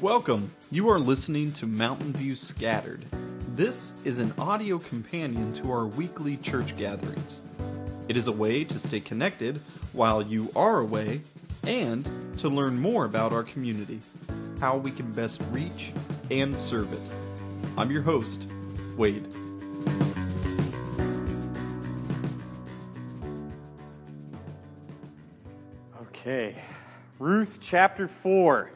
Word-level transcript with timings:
Welcome. 0.00 0.50
You 0.70 0.88
are 0.88 0.98
listening 0.98 1.52
to 1.52 1.66
Mountain 1.66 2.14
View 2.14 2.34
Scattered. 2.34 3.04
This 3.54 3.92
is 4.02 4.18
an 4.18 4.32
audio 4.38 4.78
companion 4.78 5.52
to 5.52 5.70
our 5.70 5.88
weekly 5.88 6.38
church 6.38 6.74
gatherings. 6.78 7.42
It 8.08 8.16
is 8.16 8.26
a 8.26 8.32
way 8.32 8.64
to 8.64 8.78
stay 8.78 9.00
connected 9.00 9.60
while 9.92 10.22
you 10.22 10.50
are 10.56 10.78
away 10.78 11.20
and 11.66 12.08
to 12.38 12.48
learn 12.48 12.80
more 12.80 13.04
about 13.04 13.34
our 13.34 13.42
community, 13.42 14.00
how 14.58 14.78
we 14.78 14.90
can 14.90 15.12
best 15.12 15.42
reach 15.50 15.92
and 16.30 16.58
serve 16.58 16.90
it. 16.94 17.10
I'm 17.76 17.90
your 17.90 18.00
host, 18.00 18.46
Wade. 18.96 19.28
Okay, 26.00 26.56
Ruth 27.18 27.58
chapter 27.60 28.08
4. 28.08 28.70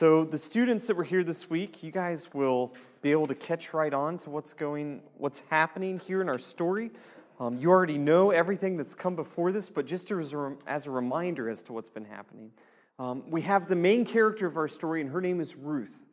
So, 0.00 0.24
the 0.24 0.38
students 0.38 0.86
that 0.86 0.96
were 0.96 1.04
here 1.04 1.22
this 1.22 1.50
week, 1.50 1.82
you 1.82 1.90
guys 1.90 2.32
will 2.32 2.72
be 3.02 3.10
able 3.10 3.26
to 3.26 3.34
catch 3.34 3.74
right 3.74 3.92
on 3.92 4.16
to 4.16 4.30
what's 4.30 4.54
going, 4.54 5.02
what's 5.18 5.40
happening 5.50 5.98
here 5.98 6.22
in 6.22 6.30
our 6.30 6.38
story. 6.38 6.90
Um, 7.38 7.58
you 7.58 7.68
already 7.68 7.98
know 7.98 8.30
everything 8.30 8.78
that's 8.78 8.94
come 8.94 9.14
before 9.14 9.52
this, 9.52 9.68
but 9.68 9.84
just 9.84 10.10
as 10.10 10.32
a, 10.32 10.56
as 10.66 10.86
a 10.86 10.90
reminder 10.90 11.50
as 11.50 11.62
to 11.64 11.74
what's 11.74 11.90
been 11.90 12.06
happening, 12.06 12.50
um, 12.98 13.24
we 13.28 13.42
have 13.42 13.68
the 13.68 13.76
main 13.76 14.06
character 14.06 14.46
of 14.46 14.56
our 14.56 14.68
story, 14.68 15.02
and 15.02 15.10
her 15.10 15.20
name 15.20 15.38
is 15.38 15.54
Ruth. 15.54 16.06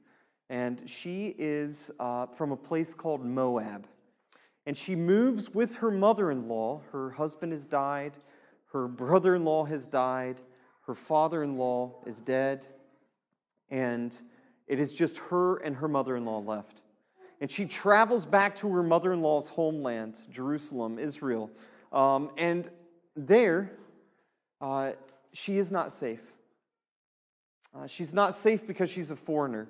And 0.50 0.82
she 0.86 1.34
is 1.38 1.90
uh, 1.98 2.26
from 2.26 2.52
a 2.52 2.58
place 2.58 2.94
called 2.94 3.24
Moab. 3.24 3.88
And 4.66 4.78
she 4.78 4.98
moves 4.98 5.52
with 5.52 5.78
her 5.78 5.92
mother 5.92 6.30
in 6.30 6.50
law. 6.50 6.82
Her 6.92 7.12
husband 7.12 7.54
has 7.54 7.66
died, 7.66 8.18
her 8.74 8.90
brother 8.90 9.34
in 9.34 9.46
law 9.46 9.64
has 9.64 9.88
died, 9.88 10.42
her 10.88 10.94
father 10.94 11.42
in 11.42 11.56
law 11.58 12.02
is 12.06 12.20
dead, 12.20 12.68
and 13.70 14.22
it 14.68 14.80
is 14.80 14.94
just 14.94 15.18
her 15.18 15.58
and 15.58 15.76
her 15.76 15.88
mother 15.88 16.16
in 16.16 16.26
law 16.26 16.40
left. 16.40 16.82
And 17.40 17.52
she 17.52 17.66
travels 17.66 18.26
back 18.26 18.56
to 18.56 18.70
her 18.70 18.84
mother 18.84 19.14
in 19.14 19.22
law's 19.22 19.50
homeland, 19.50 20.22
Jerusalem, 20.32 20.98
Israel. 20.98 21.52
Um, 21.92 22.32
and 22.38 22.70
there, 23.16 23.72
uh, 24.60 24.94
she 25.34 25.58
is 25.58 25.72
not 25.72 25.92
safe. 25.92 26.34
Uh, 27.76 27.86
she's 27.86 28.14
not 28.14 28.34
safe 28.34 28.66
because 28.66 28.90
she's 28.90 29.12
a 29.12 29.16
foreigner. 29.16 29.68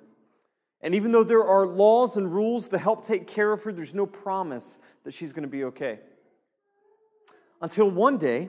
And 0.80 0.94
even 0.94 1.12
though 1.12 1.24
there 1.24 1.44
are 1.44 1.66
laws 1.66 2.16
and 2.16 2.32
rules 2.32 2.68
to 2.70 2.78
help 2.78 3.04
take 3.04 3.26
care 3.26 3.52
of 3.52 3.62
her, 3.64 3.72
there's 3.72 3.94
no 3.94 4.06
promise 4.06 4.78
that 5.04 5.12
she's 5.12 5.32
going 5.32 5.42
to 5.42 5.48
be 5.48 5.64
okay. 5.64 5.98
Until 7.60 7.90
one 7.90 8.16
day, 8.16 8.48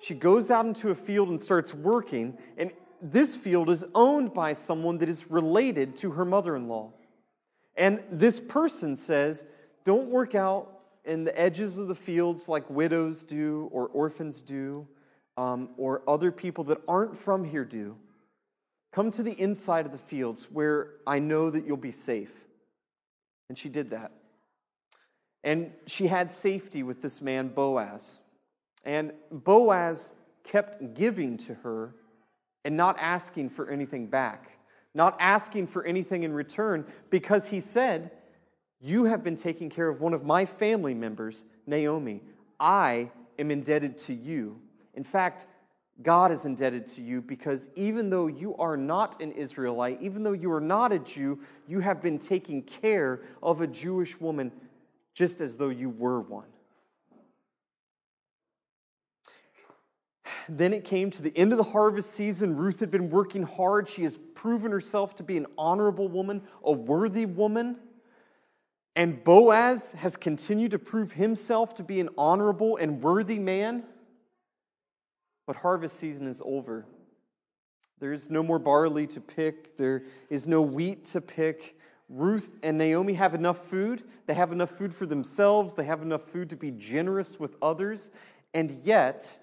she 0.00 0.14
goes 0.14 0.50
out 0.50 0.64
into 0.64 0.90
a 0.90 0.94
field 0.94 1.28
and 1.28 1.42
starts 1.42 1.74
working, 1.74 2.38
and 2.56 2.72
this 3.00 3.36
field 3.36 3.70
is 3.70 3.84
owned 3.94 4.34
by 4.34 4.52
someone 4.52 4.98
that 4.98 5.08
is 5.08 5.30
related 5.30 5.96
to 5.96 6.10
her 6.12 6.24
mother 6.24 6.56
in 6.56 6.68
law. 6.68 6.92
And 7.76 8.02
this 8.10 8.40
person 8.40 8.96
says, 8.96 9.44
Don't 9.84 10.08
work 10.08 10.34
out 10.34 10.80
in 11.04 11.24
the 11.24 11.38
edges 11.38 11.78
of 11.78 11.88
the 11.88 11.94
fields 11.94 12.48
like 12.48 12.68
widows 12.68 13.22
do, 13.22 13.68
or 13.72 13.86
orphans 13.88 14.42
do, 14.42 14.86
um, 15.36 15.70
or 15.76 16.02
other 16.08 16.32
people 16.32 16.64
that 16.64 16.78
aren't 16.86 17.16
from 17.16 17.44
here 17.44 17.64
do. 17.64 17.96
Come 18.92 19.10
to 19.12 19.22
the 19.22 19.40
inside 19.40 19.86
of 19.86 19.92
the 19.92 19.98
fields 19.98 20.50
where 20.50 20.94
I 21.06 21.18
know 21.18 21.50
that 21.50 21.66
you'll 21.66 21.76
be 21.76 21.90
safe. 21.90 22.32
And 23.48 23.56
she 23.56 23.68
did 23.68 23.90
that. 23.90 24.12
And 25.44 25.72
she 25.86 26.08
had 26.08 26.30
safety 26.30 26.82
with 26.82 27.00
this 27.00 27.22
man, 27.22 27.48
Boaz. 27.48 28.18
And 28.84 29.12
Boaz 29.30 30.12
kept 30.44 30.94
giving 30.94 31.36
to 31.38 31.54
her 31.54 31.94
and 32.64 32.76
not 32.76 32.96
asking 32.98 33.50
for 33.50 33.68
anything 33.68 34.06
back, 34.06 34.58
not 34.94 35.16
asking 35.20 35.66
for 35.66 35.84
anything 35.84 36.22
in 36.22 36.32
return, 36.32 36.84
because 37.10 37.48
he 37.48 37.60
said, 37.60 38.10
You 38.80 39.04
have 39.04 39.22
been 39.22 39.36
taking 39.36 39.70
care 39.70 39.88
of 39.88 40.00
one 40.00 40.14
of 40.14 40.24
my 40.24 40.44
family 40.44 40.94
members, 40.94 41.44
Naomi. 41.66 42.22
I 42.60 43.10
am 43.38 43.50
indebted 43.50 43.96
to 43.98 44.14
you. 44.14 44.60
In 44.94 45.04
fact, 45.04 45.46
God 46.02 46.30
is 46.30 46.44
indebted 46.44 46.86
to 46.88 47.02
you 47.02 47.20
because 47.20 47.68
even 47.74 48.08
though 48.08 48.28
you 48.28 48.54
are 48.56 48.76
not 48.76 49.20
an 49.20 49.32
Israelite, 49.32 50.00
even 50.00 50.22
though 50.22 50.32
you 50.32 50.52
are 50.52 50.60
not 50.60 50.92
a 50.92 50.98
Jew, 50.98 51.40
you 51.66 51.80
have 51.80 52.00
been 52.00 52.18
taking 52.18 52.62
care 52.62 53.22
of 53.42 53.60
a 53.60 53.66
Jewish 53.66 54.20
woman 54.20 54.52
just 55.14 55.40
as 55.40 55.56
though 55.56 55.70
you 55.70 55.90
were 55.90 56.20
one. 56.20 56.46
Then 60.48 60.72
it 60.72 60.84
came 60.84 61.10
to 61.10 61.22
the 61.22 61.36
end 61.36 61.52
of 61.52 61.58
the 61.58 61.64
harvest 61.64 62.12
season. 62.14 62.56
Ruth 62.56 62.80
had 62.80 62.90
been 62.90 63.10
working 63.10 63.42
hard. 63.42 63.88
She 63.88 64.02
has 64.04 64.16
proven 64.34 64.72
herself 64.72 65.14
to 65.16 65.22
be 65.22 65.36
an 65.36 65.46
honorable 65.58 66.08
woman, 66.08 66.42
a 66.64 66.72
worthy 66.72 67.26
woman. 67.26 67.76
And 68.96 69.22
Boaz 69.22 69.92
has 69.92 70.16
continued 70.16 70.72
to 70.72 70.78
prove 70.78 71.12
himself 71.12 71.74
to 71.76 71.82
be 71.82 72.00
an 72.00 72.08
honorable 72.16 72.76
and 72.78 73.02
worthy 73.02 73.38
man. 73.38 73.84
But 75.46 75.56
harvest 75.56 75.96
season 75.96 76.26
is 76.26 76.42
over. 76.44 76.86
There 78.00 78.12
is 78.12 78.30
no 78.30 78.42
more 78.42 78.58
barley 78.58 79.06
to 79.08 79.20
pick, 79.20 79.76
there 79.76 80.04
is 80.30 80.46
no 80.46 80.62
wheat 80.62 81.04
to 81.06 81.20
pick. 81.20 81.78
Ruth 82.08 82.56
and 82.62 82.78
Naomi 82.78 83.12
have 83.14 83.34
enough 83.34 83.58
food. 83.58 84.02
They 84.26 84.34
have 84.34 84.50
enough 84.50 84.70
food 84.70 84.94
for 84.94 85.04
themselves, 85.04 85.74
they 85.74 85.84
have 85.84 86.02
enough 86.02 86.22
food 86.22 86.50
to 86.50 86.56
be 86.56 86.70
generous 86.70 87.38
with 87.38 87.56
others. 87.60 88.10
And 88.54 88.70
yet, 88.82 89.36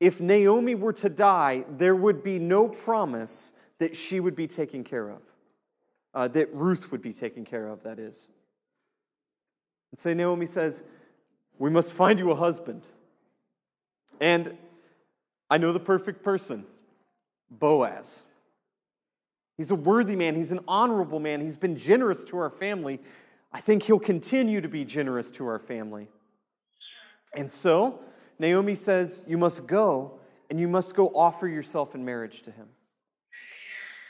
if 0.00 0.20
Naomi 0.20 0.74
were 0.74 0.92
to 0.94 1.08
die, 1.08 1.64
there 1.68 1.96
would 1.96 2.22
be 2.22 2.38
no 2.38 2.68
promise 2.68 3.52
that 3.78 3.96
she 3.96 4.20
would 4.20 4.36
be 4.36 4.46
taken 4.46 4.84
care 4.84 5.08
of, 5.08 5.22
uh, 6.14 6.28
that 6.28 6.52
Ruth 6.54 6.92
would 6.92 7.02
be 7.02 7.12
taken 7.12 7.44
care 7.44 7.66
of, 7.68 7.82
that 7.82 7.98
is. 7.98 8.28
And 9.90 9.98
so 9.98 10.12
Naomi 10.12 10.46
says, 10.46 10.82
We 11.58 11.70
must 11.70 11.92
find 11.92 12.18
you 12.18 12.30
a 12.30 12.34
husband. 12.34 12.86
And 14.20 14.56
I 15.50 15.58
know 15.58 15.72
the 15.72 15.80
perfect 15.80 16.22
person 16.22 16.64
Boaz. 17.50 18.24
He's 19.56 19.70
a 19.72 19.74
worthy 19.74 20.14
man, 20.14 20.36
he's 20.36 20.52
an 20.52 20.60
honorable 20.68 21.18
man, 21.18 21.40
he's 21.40 21.56
been 21.56 21.76
generous 21.76 22.24
to 22.26 22.38
our 22.38 22.50
family. 22.50 23.00
I 23.52 23.60
think 23.60 23.82
he'll 23.82 23.98
continue 23.98 24.60
to 24.60 24.68
be 24.68 24.84
generous 24.84 25.30
to 25.32 25.46
our 25.46 25.58
family. 25.58 26.08
And 27.34 27.50
so, 27.50 28.00
Naomi 28.38 28.74
says, 28.74 29.22
You 29.26 29.38
must 29.38 29.66
go 29.66 30.18
and 30.50 30.60
you 30.60 30.68
must 30.68 30.94
go 30.94 31.08
offer 31.08 31.46
yourself 31.46 31.94
in 31.94 32.04
marriage 32.04 32.42
to 32.42 32.50
him. 32.50 32.68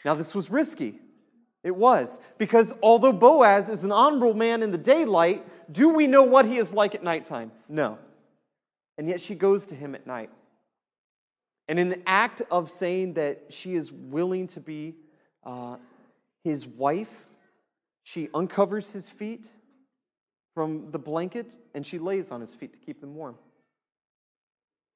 Now, 0.05 0.15
this 0.15 0.35
was 0.35 0.51
risky. 0.51 1.01
It 1.65 1.75
was. 1.75 2.21
Because 2.39 2.73
although 2.83 3.13
Boaz 3.13 3.69
is 3.69 3.85
an 3.85 3.93
honorable 3.93 4.35
man 4.35 4.63
in 4.63 4.71
the 4.71 4.79
daylight, 4.79 5.45
do 5.73 5.91
we 5.91 6.07
know 6.07 6.23
what 6.23 6.47
he 6.47 6.57
is 6.57 6.73
like 6.73 6.95
at 6.95 7.03
nighttime? 7.03 7.51
No. 7.69 7.99
And 8.97 9.09
yet 9.09 9.21
she 9.21 9.35
goes 9.35 9.67
to 9.67 9.75
him 9.75 9.95
at 9.95 10.07
night. 10.07 10.31
And 11.69 11.79
in 11.79 11.93
an 11.93 12.03
act 12.07 12.43
of 12.51 12.71
saying 12.71 13.15
that 13.15 13.53
she 13.53 13.75
is 13.75 13.93
willing 13.93 14.47
to 14.49 14.61
be 14.61 14.95
uh, 15.45 15.77
his 16.43 16.67
wife, 16.67 17.27
she 18.03 18.29
uncovers 18.33 18.93
his 18.93 19.09
feet 19.09 19.51
from 20.55 20.91
the 20.91 20.99
blanket 20.99 21.59
and 21.75 21.85
she 21.85 21.99
lays 21.99 22.31
on 22.31 22.41
his 22.41 22.55
feet 22.55 22.73
to 22.73 22.79
keep 22.79 23.01
them 23.01 23.15
warm 23.15 23.37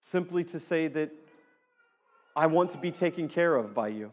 simply 0.03 0.43
to 0.43 0.59
say 0.59 0.89
that 0.89 1.11
I 2.35 2.47
want 2.47 2.71
to 2.71 2.79
be 2.79 2.91
taken 2.91 3.29
care 3.29 3.55
of 3.55 3.73
by 3.73 3.89
you. 3.89 4.11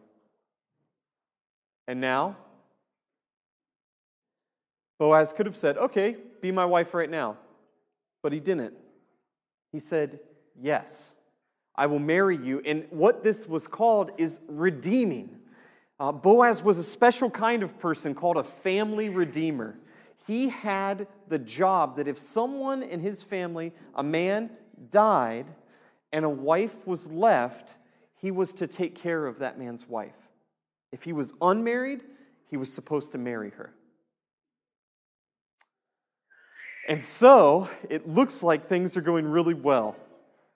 And 1.88 2.00
now, 2.00 2.38
Boaz 5.00 5.34
could 5.34 5.48
have 5.48 5.58
said, 5.58 5.78
Okay, 5.78 6.16
be 6.42 6.52
my 6.52 6.66
wife 6.66 6.94
right 6.94 7.10
now. 7.10 7.38
But 8.22 8.34
he 8.34 8.40
didn't. 8.40 8.76
He 9.72 9.80
said, 9.80 10.20
Yes, 10.62 11.16
I 11.76 11.88
will 11.88 12.00
marry 12.00 12.38
you. 12.38 12.62
And 12.66 12.86
what 12.92 13.24
this 13.24 13.48
was 13.48 13.68
called 13.68 14.12
is 14.18 14.40
redeeming. 14.48 15.38
Uh, 16.00 16.12
Boaz 16.12 16.62
was 16.62 16.78
a 16.78 16.84
special 16.84 17.32
kind 17.32 17.64
of 17.64 17.80
person 17.80 18.14
called 18.14 18.38
a 18.38 18.44
family 18.44 19.10
redeemer. 19.10 19.80
He 20.28 20.50
had 20.50 21.08
the 21.28 21.40
job 21.40 21.98
that 21.98 22.08
if 22.08 22.20
someone 22.20 22.84
in 22.84 23.00
his 23.00 23.24
family, 23.24 23.74
a 23.96 24.04
man, 24.04 24.52
died, 24.92 25.48
and 26.12 26.26
a 26.26 26.30
wife 26.30 26.86
was 26.88 27.10
left, 27.12 27.76
he 28.16 28.32
was 28.32 28.54
to 28.54 28.68
take 28.68 28.96
care 28.96 29.26
of 29.26 29.40
that 29.40 29.58
man's 29.58 29.88
wife. 29.88 30.16
If 30.92 31.04
he 31.04 31.14
was 31.14 31.34
unmarried, 31.42 32.04
he 32.50 32.58
was 32.58 32.72
supposed 32.72 33.12
to 33.12 33.18
marry 33.18 33.52
her. 33.52 33.74
And 36.88 37.02
so 37.04 37.70
it 37.90 38.08
looks 38.08 38.42
like 38.42 38.66
things 38.66 38.98
are 38.98 39.02
going 39.02 39.28
really 39.28 39.54
well. 39.54 39.96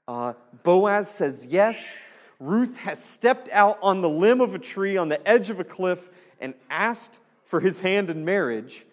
Uh, 0.08 0.34
Boaz 0.64 1.10
says 1.10 1.46
yes. 1.46 2.00
Ruth 2.40 2.76
has 2.78 3.04
stepped 3.04 3.50
out 3.52 3.78
on 3.84 4.02
the 4.02 4.10
limb 4.10 4.42
of 4.42 4.56
a 4.56 4.60
tree 4.60 4.98
on 4.98 5.10
the 5.10 5.26
edge 5.28 5.50
of 5.52 5.60
a 5.60 5.64
cliff 5.64 6.10
and 6.42 6.56
asked 6.70 7.20
for 7.46 7.60
his 7.60 7.80
hand 7.80 8.10
in 8.10 8.26
marriage, 8.26 8.86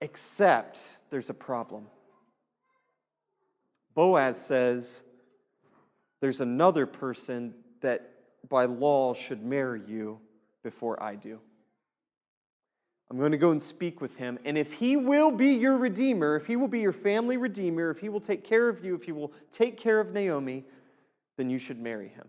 except 0.00 1.02
there's 1.10 1.30
a 1.30 1.34
problem. 1.34 1.86
Boaz 3.94 4.40
says, 4.40 5.02
there's 6.20 6.40
another 6.40 6.86
person 6.86 7.54
that 7.80 8.10
by 8.48 8.64
law 8.64 9.14
should 9.14 9.44
marry 9.44 9.82
you 9.86 10.20
before 10.62 11.02
I 11.02 11.14
do. 11.14 11.40
I'm 13.10 13.18
going 13.18 13.32
to 13.32 13.38
go 13.38 13.52
and 13.52 13.62
speak 13.62 14.00
with 14.00 14.16
him. 14.16 14.38
And 14.44 14.58
if 14.58 14.74
he 14.74 14.96
will 14.96 15.30
be 15.30 15.52
your 15.52 15.78
redeemer, 15.78 16.36
if 16.36 16.46
he 16.46 16.56
will 16.56 16.68
be 16.68 16.80
your 16.80 16.92
family 16.92 17.36
redeemer, 17.36 17.90
if 17.90 18.00
he 18.00 18.10
will 18.10 18.20
take 18.20 18.44
care 18.44 18.68
of 18.68 18.84
you, 18.84 18.94
if 18.94 19.04
he 19.04 19.12
will 19.12 19.32
take 19.50 19.78
care 19.78 19.98
of 19.98 20.12
Naomi, 20.12 20.64
then 21.38 21.48
you 21.48 21.58
should 21.58 21.80
marry 21.80 22.08
him. 22.08 22.28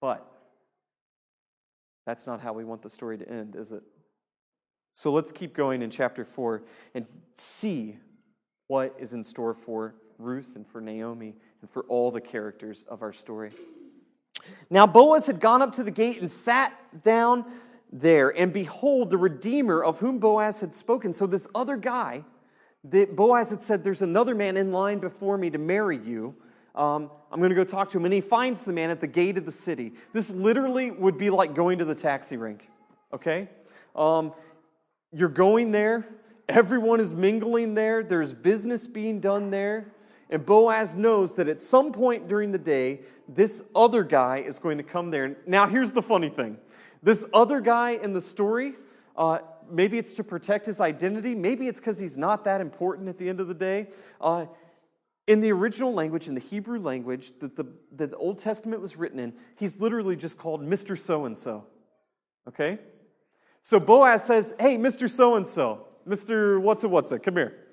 But 0.00 0.26
that's 2.06 2.26
not 2.26 2.40
how 2.40 2.52
we 2.52 2.64
want 2.64 2.82
the 2.82 2.90
story 2.90 3.18
to 3.18 3.28
end, 3.28 3.54
is 3.54 3.70
it? 3.70 3.82
So 4.94 5.12
let's 5.12 5.30
keep 5.30 5.54
going 5.54 5.82
in 5.82 5.90
chapter 5.90 6.24
4 6.24 6.62
and 6.94 7.06
see 7.36 7.98
what 8.66 8.94
is 8.98 9.14
in 9.14 9.22
store 9.22 9.54
for 9.54 9.94
Ruth 10.18 10.56
and 10.56 10.66
for 10.66 10.80
Naomi 10.80 11.34
and 11.60 11.70
for 11.70 11.84
all 11.84 12.10
the 12.10 12.20
characters 12.20 12.84
of 12.88 13.02
our 13.02 13.12
story. 13.12 13.50
Now, 14.70 14.86
Boaz 14.86 15.26
had 15.26 15.40
gone 15.40 15.62
up 15.62 15.72
to 15.72 15.82
the 15.82 15.90
gate 15.90 16.20
and 16.20 16.30
sat 16.30 16.72
down 17.02 17.44
there, 17.92 18.36
and 18.36 18.52
behold, 18.52 19.10
the 19.10 19.16
Redeemer 19.16 19.82
of 19.82 19.98
whom 19.98 20.18
Boaz 20.18 20.60
had 20.60 20.74
spoken. 20.74 21.12
So, 21.12 21.26
this 21.26 21.48
other 21.54 21.76
guy 21.76 22.24
that 22.84 23.16
Boaz 23.16 23.50
had 23.50 23.62
said, 23.62 23.84
There's 23.84 24.02
another 24.02 24.34
man 24.34 24.56
in 24.56 24.72
line 24.72 24.98
before 24.98 25.38
me 25.38 25.50
to 25.50 25.58
marry 25.58 25.98
you. 25.98 26.34
Um, 26.74 27.10
I'm 27.30 27.38
going 27.38 27.50
to 27.50 27.56
go 27.56 27.64
talk 27.64 27.88
to 27.90 27.98
him. 27.98 28.04
And 28.04 28.12
he 28.12 28.20
finds 28.20 28.64
the 28.64 28.72
man 28.72 28.90
at 28.90 29.00
the 29.00 29.06
gate 29.06 29.38
of 29.38 29.46
the 29.46 29.52
city. 29.52 29.92
This 30.12 30.30
literally 30.30 30.90
would 30.90 31.18
be 31.18 31.30
like 31.30 31.54
going 31.54 31.78
to 31.78 31.84
the 31.84 31.94
taxi 31.94 32.36
rank, 32.36 32.68
okay? 33.12 33.48
Um, 33.94 34.32
you're 35.12 35.28
going 35.28 35.70
there, 35.70 36.04
everyone 36.48 36.98
is 36.98 37.14
mingling 37.14 37.74
there, 37.74 38.02
there's 38.02 38.32
business 38.32 38.86
being 38.86 39.20
done 39.20 39.50
there. 39.50 39.93
And 40.30 40.44
Boaz 40.44 40.96
knows 40.96 41.34
that 41.36 41.48
at 41.48 41.60
some 41.60 41.92
point 41.92 42.28
during 42.28 42.52
the 42.52 42.58
day, 42.58 43.00
this 43.28 43.62
other 43.74 44.02
guy 44.02 44.38
is 44.38 44.58
going 44.58 44.78
to 44.78 44.84
come 44.84 45.10
there. 45.10 45.36
Now, 45.46 45.66
here's 45.66 45.92
the 45.92 46.02
funny 46.02 46.28
thing 46.28 46.58
this 47.02 47.24
other 47.34 47.60
guy 47.60 47.92
in 48.02 48.12
the 48.12 48.20
story, 48.20 48.74
uh, 49.16 49.38
maybe 49.70 49.98
it's 49.98 50.14
to 50.14 50.24
protect 50.24 50.66
his 50.66 50.80
identity, 50.80 51.34
maybe 51.34 51.68
it's 51.68 51.80
because 51.80 51.98
he's 51.98 52.16
not 52.16 52.44
that 52.44 52.60
important 52.60 53.08
at 53.08 53.18
the 53.18 53.28
end 53.28 53.40
of 53.40 53.48
the 53.48 53.54
day. 53.54 53.88
Uh, 54.20 54.46
in 55.26 55.40
the 55.40 55.50
original 55.52 55.92
language, 55.92 56.28
in 56.28 56.34
the 56.34 56.40
Hebrew 56.40 56.78
language 56.78 57.32
that 57.38 57.56
the, 57.56 57.64
that 57.96 58.10
the 58.10 58.16
Old 58.16 58.38
Testament 58.38 58.82
was 58.82 58.96
written 58.96 59.18
in, 59.18 59.32
he's 59.56 59.80
literally 59.80 60.16
just 60.16 60.36
called 60.36 60.62
Mr. 60.62 60.98
So 60.98 61.24
and 61.24 61.36
so. 61.36 61.66
Okay? 62.46 62.78
So 63.62 63.80
Boaz 63.80 64.24
says, 64.24 64.54
Hey, 64.60 64.76
Mr. 64.76 65.08
So 65.08 65.36
and 65.36 65.46
so, 65.46 65.86
Mr. 66.06 66.60
What's 66.60 66.84
it, 66.84 66.90
what's 66.90 67.10
it, 67.10 67.22
come 67.22 67.36
here. 67.36 67.63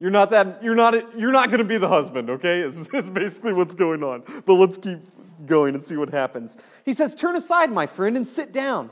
You're 0.00 0.10
not 0.10 0.30
that, 0.30 0.62
you're 0.62 0.74
not, 0.74 1.18
you're 1.18 1.30
not 1.30 1.48
going 1.48 1.58
to 1.58 1.64
be 1.64 1.76
the 1.76 1.88
husband, 1.88 2.30
okay? 2.30 2.60
It's, 2.60 2.88
it's 2.92 3.10
basically 3.10 3.52
what's 3.52 3.74
going 3.74 4.02
on. 4.02 4.22
But 4.46 4.54
let's 4.54 4.78
keep 4.78 4.98
going 5.46 5.74
and 5.74 5.84
see 5.84 5.96
what 5.96 6.10
happens. 6.10 6.56
He 6.84 6.94
says, 6.94 7.14
Turn 7.14 7.36
aside, 7.36 7.70
my 7.70 7.86
friend, 7.86 8.16
and 8.16 8.26
sit 8.26 8.52
down. 8.52 8.90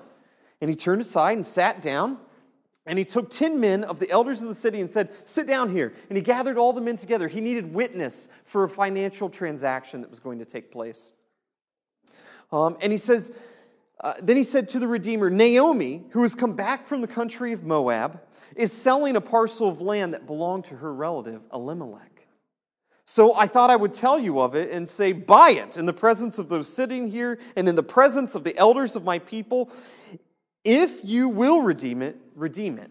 And 0.60 0.68
he 0.68 0.76
turned 0.76 1.00
aside 1.00 1.32
and 1.32 1.46
sat 1.46 1.80
down. 1.80 2.18
And 2.84 2.98
he 2.98 3.04
took 3.04 3.28
10 3.28 3.60
men 3.60 3.84
of 3.84 4.00
the 4.00 4.10
elders 4.10 4.40
of 4.42 4.48
the 4.48 4.54
city 4.54 4.80
and 4.80 4.88
said, 4.88 5.10
Sit 5.24 5.46
down 5.46 5.70
here. 5.70 5.94
And 6.10 6.16
he 6.16 6.22
gathered 6.22 6.58
all 6.58 6.72
the 6.72 6.80
men 6.80 6.96
together. 6.96 7.26
He 7.26 7.40
needed 7.40 7.72
witness 7.72 8.28
for 8.44 8.64
a 8.64 8.68
financial 8.68 9.30
transaction 9.30 10.02
that 10.02 10.10
was 10.10 10.20
going 10.20 10.38
to 10.38 10.44
take 10.44 10.70
place. 10.70 11.12
Um, 12.52 12.76
and 12.82 12.92
he 12.92 12.98
says, 12.98 13.32
uh, 14.00 14.14
Then 14.22 14.36
he 14.36 14.42
said 14.42 14.68
to 14.70 14.78
the 14.78 14.88
Redeemer, 14.88 15.30
Naomi, 15.30 16.04
who 16.10 16.22
has 16.22 16.34
come 16.34 16.54
back 16.54 16.86
from 16.86 17.00
the 17.00 17.06
country 17.06 17.52
of 17.52 17.64
Moab, 17.64 18.20
is 18.56 18.72
selling 18.72 19.16
a 19.16 19.20
parcel 19.20 19.68
of 19.68 19.80
land 19.80 20.14
that 20.14 20.26
belonged 20.26 20.64
to 20.64 20.76
her 20.76 20.92
relative, 20.92 21.42
Elimelech. 21.52 22.26
So 23.06 23.34
I 23.34 23.46
thought 23.46 23.70
I 23.70 23.76
would 23.76 23.94
tell 23.94 24.18
you 24.18 24.38
of 24.38 24.54
it 24.54 24.70
and 24.70 24.86
say, 24.86 25.12
Buy 25.12 25.50
it 25.50 25.78
in 25.78 25.86
the 25.86 25.92
presence 25.94 26.38
of 26.38 26.50
those 26.50 26.72
sitting 26.72 27.10
here 27.10 27.38
and 27.56 27.68
in 27.68 27.74
the 27.74 27.82
presence 27.82 28.34
of 28.34 28.44
the 28.44 28.56
elders 28.58 28.96
of 28.96 29.04
my 29.04 29.18
people. 29.18 29.70
If 30.62 31.00
you 31.02 31.30
will 31.30 31.62
redeem 31.62 32.02
it, 32.02 32.16
redeem 32.34 32.78
it. 32.78 32.90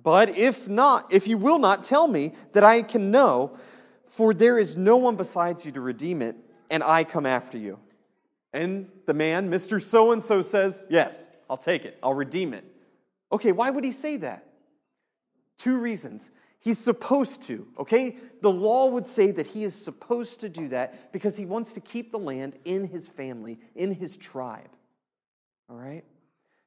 But 0.00 0.38
if 0.38 0.68
not, 0.68 1.12
if 1.12 1.26
you 1.26 1.36
will 1.36 1.58
not, 1.58 1.82
tell 1.82 2.06
me 2.06 2.32
that 2.52 2.62
I 2.62 2.82
can 2.82 3.10
know, 3.10 3.56
for 4.08 4.32
there 4.32 4.56
is 4.56 4.76
no 4.76 4.96
one 4.98 5.16
besides 5.16 5.66
you 5.66 5.72
to 5.72 5.80
redeem 5.80 6.22
it, 6.22 6.36
and 6.70 6.82
I 6.84 7.02
come 7.02 7.26
after 7.26 7.58
you. 7.58 7.80
And 8.52 8.88
the 9.06 9.14
man, 9.14 9.50
Mr. 9.50 9.80
So 9.80 10.12
and 10.12 10.22
so, 10.22 10.42
says, 10.42 10.84
Yes, 10.88 11.26
I'll 11.48 11.56
take 11.56 11.84
it, 11.84 11.98
I'll 12.02 12.14
redeem 12.14 12.54
it. 12.54 12.64
Okay, 13.32 13.52
why 13.52 13.70
would 13.70 13.84
he 13.84 13.90
say 13.90 14.16
that? 14.18 14.46
Two 15.58 15.78
reasons. 15.78 16.30
He's 16.60 16.78
supposed 16.78 17.42
to, 17.44 17.66
okay? 17.78 18.16
The 18.40 18.50
law 18.50 18.86
would 18.86 19.06
say 19.06 19.30
that 19.30 19.46
he 19.46 19.62
is 19.62 19.74
supposed 19.74 20.40
to 20.40 20.48
do 20.48 20.68
that 20.68 21.12
because 21.12 21.36
he 21.36 21.46
wants 21.46 21.72
to 21.74 21.80
keep 21.80 22.10
the 22.10 22.18
land 22.18 22.56
in 22.64 22.88
his 22.88 23.06
family, 23.08 23.58
in 23.76 23.92
his 23.92 24.16
tribe. 24.16 24.70
All 25.70 25.76
right? 25.76 26.04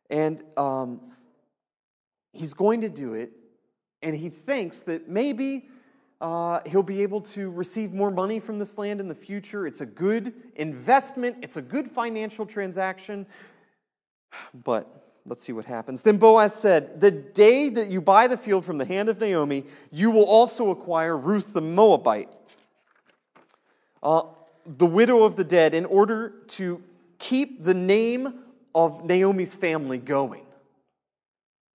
And 0.09 0.41
um, 0.55 1.01
he's 2.31 2.53
going 2.53 2.81
to 2.81 2.89
do 2.89 3.13
it, 3.13 3.31
and 4.01 4.15
he 4.15 4.29
thinks 4.29 4.83
that 4.83 5.09
maybe 5.09 5.67
uh, 6.21 6.59
he'll 6.65 6.83
be 6.83 7.01
able 7.01 7.21
to 7.21 7.49
receive 7.51 7.93
more 7.93 8.11
money 8.11 8.39
from 8.39 8.59
this 8.59 8.77
land 8.77 8.99
in 8.99 9.07
the 9.07 9.15
future. 9.15 9.65
It's 9.65 9.81
a 9.81 9.85
good 9.85 10.33
investment, 10.55 11.37
it's 11.41 11.57
a 11.57 11.61
good 11.61 11.89
financial 11.89 12.45
transaction. 12.45 13.25
But 14.63 14.87
let's 15.25 15.41
see 15.41 15.53
what 15.53 15.65
happens. 15.65 16.01
Then 16.01 16.17
Boaz 16.17 16.53
said, 16.53 16.99
The 16.99 17.11
day 17.11 17.69
that 17.69 17.89
you 17.89 18.01
buy 18.01 18.27
the 18.27 18.37
field 18.37 18.65
from 18.65 18.77
the 18.77 18.85
hand 18.85 19.07
of 19.07 19.19
Naomi, 19.19 19.63
you 19.91 20.11
will 20.11 20.25
also 20.25 20.71
acquire 20.71 21.17
Ruth 21.17 21.53
the 21.53 21.61
Moabite, 21.61 22.29
uh, 24.03 24.23
the 24.65 24.85
widow 24.85 25.23
of 25.23 25.35
the 25.35 25.43
dead, 25.43 25.73
in 25.73 25.85
order 25.85 26.33
to 26.47 26.83
keep 27.17 27.63
the 27.63 27.73
name 27.73 28.41
of 28.75 29.05
Naomi's 29.05 29.55
family 29.55 29.97
going. 29.97 30.45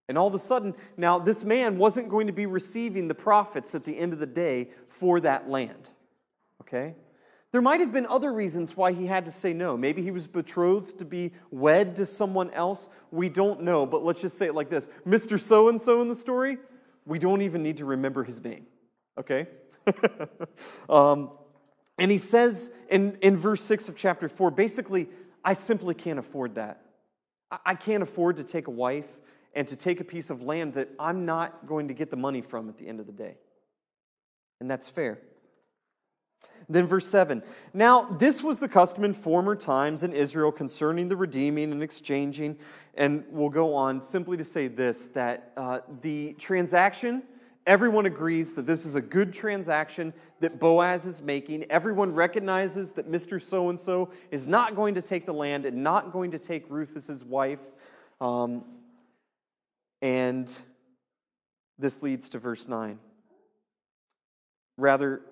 And 0.09 0.19
all 0.19 0.27
of 0.27 0.35
a 0.35 0.39
sudden, 0.39 0.75
now 0.97 1.19
this 1.19 1.45
man 1.45 1.79
wasn't 1.79 2.09
going 2.09 2.27
to 2.27 2.33
be 2.33 2.47
receiving 2.47 3.09
the 3.09 3.15
profits 3.15 3.75
at 3.75 3.85
the 3.85 3.97
end 3.97 4.13
of 4.13 4.19
the 4.19 4.27
day 4.27 4.69
for 4.89 5.21
that 5.21 5.49
land. 5.49 5.91
Okay? 6.61 6.95
There 7.53 7.63
might 7.63 7.81
have 7.81 7.93
been 7.93 8.07
other 8.07 8.33
reasons 8.33 8.77
why 8.77 8.93
he 8.93 9.07
had 9.07 9.25
to 9.27 9.31
say 9.31 9.53
no. 9.53 9.77
Maybe 9.77 10.03
he 10.03 10.11
was 10.11 10.27
betrothed 10.27 10.99
to 10.99 11.05
be 11.05 11.33
wed 11.51 11.97
to 11.97 12.05
someone 12.05 12.51
else. 12.51 12.89
We 13.13 13.29
don't 13.29 13.63
know, 13.63 13.87
but 13.87 14.05
let's 14.05 14.21
just 14.21 14.37
say 14.37 14.47
it 14.47 14.55
like 14.55 14.69
this 14.69 14.89
Mr. 15.07 15.39
So 15.39 15.69
and 15.69 15.81
so 15.81 16.03
in 16.03 16.09
the 16.09 16.15
story, 16.15 16.59
we 17.07 17.19
don't 17.19 17.43
even 17.43 17.63
need 17.63 17.77
to 17.77 17.85
remember 17.85 18.25
his 18.25 18.43
name. 18.43 18.67
Okay? 19.19 19.47
um, 20.89 21.31
and 21.99 22.11
he 22.11 22.19
says 22.19 22.73
in, 22.91 23.17
in 23.23 23.37
verse 23.37 23.63
6 23.63 23.89
of 23.89 23.97
chapter 23.97 24.29
4 24.29 24.51
basically, 24.51 25.09
I 25.45 25.55
simply 25.55 25.95
can't 25.95 26.19
afford 26.19 26.57
that. 26.57 26.81
I 27.65 27.75
can't 27.75 28.03
afford 28.03 28.37
to 28.39 28.45
take 28.45 28.67
a 28.67 28.73
wife 28.73 29.19
and 29.55 29.67
to 29.69 29.77
take 29.77 30.01
a 30.01 30.05
piece 30.05 30.31
of 30.31 30.43
land 30.43 30.75
that 30.75 30.91
I'm 30.99 31.25
not 31.25 31.67
going 31.67 31.89
to 31.89 31.95
get 31.95 32.11
the 32.11 32.17
money 32.17 32.43
from 32.43 32.69
at 32.69 32.77
the 32.77 32.87
end 32.87 33.01
of 33.01 33.07
the 33.07 33.13
day. 33.13 33.37
And 34.61 34.71
that's 34.71 34.89
fair. 34.89 35.19
Then, 36.69 36.87
verse 36.87 37.07
7 37.07 37.43
Now, 37.73 38.03
this 38.03 38.43
was 38.43 38.59
the 38.59 38.69
custom 38.69 39.05
in 39.05 39.15
former 39.15 39.55
times 39.55 40.03
in 40.03 40.13
Israel 40.13 40.51
concerning 40.51 41.09
the 41.09 41.17
redeeming 41.17 41.73
and 41.73 41.83
exchanging. 41.83 42.57
And 42.95 43.25
we'll 43.29 43.51
go 43.51 43.75
on 43.75 44.01
simply 44.01 44.37
to 44.37 44.45
say 44.45 44.69
this 44.69 45.09
that 45.09 45.53
uh, 45.57 45.81
the 46.01 46.35
transaction, 46.35 47.23
everyone 47.67 48.07
agrees 48.07 48.55
that 48.55 48.67
this 48.67 48.87
is 48.87 48.95
a 48.95 49.01
good 49.01 49.33
transaction 49.33 50.15
that 50.41 50.59
Boaz 50.59 51.05
is 51.05 51.21
making. 51.21 51.65
Everyone 51.71 52.15
recognizes 52.15 52.93
that 52.93 53.11
Mr. 53.11 53.41
So 53.43 53.69
and 53.69 53.79
so 53.79 54.11
is 54.31 54.47
not 54.47 54.75
going 54.75 54.95
to 54.95 55.03
take 55.03 55.27
the 55.27 55.35
land 55.35 55.67
and 55.67 55.83
not 55.83 56.13
going 56.13 56.31
to 56.31 56.39
take 56.39 56.71
Ruth 56.71 56.97
as 56.97 57.07
his 57.07 57.25
wife. 57.25 57.71
Um, 58.21 58.65
and 60.05 60.55
this 61.79 62.03
leads 62.03 62.29
to 62.29 62.39
verse 62.39 62.69
9. 62.69 62.99
Rather, 64.77 65.23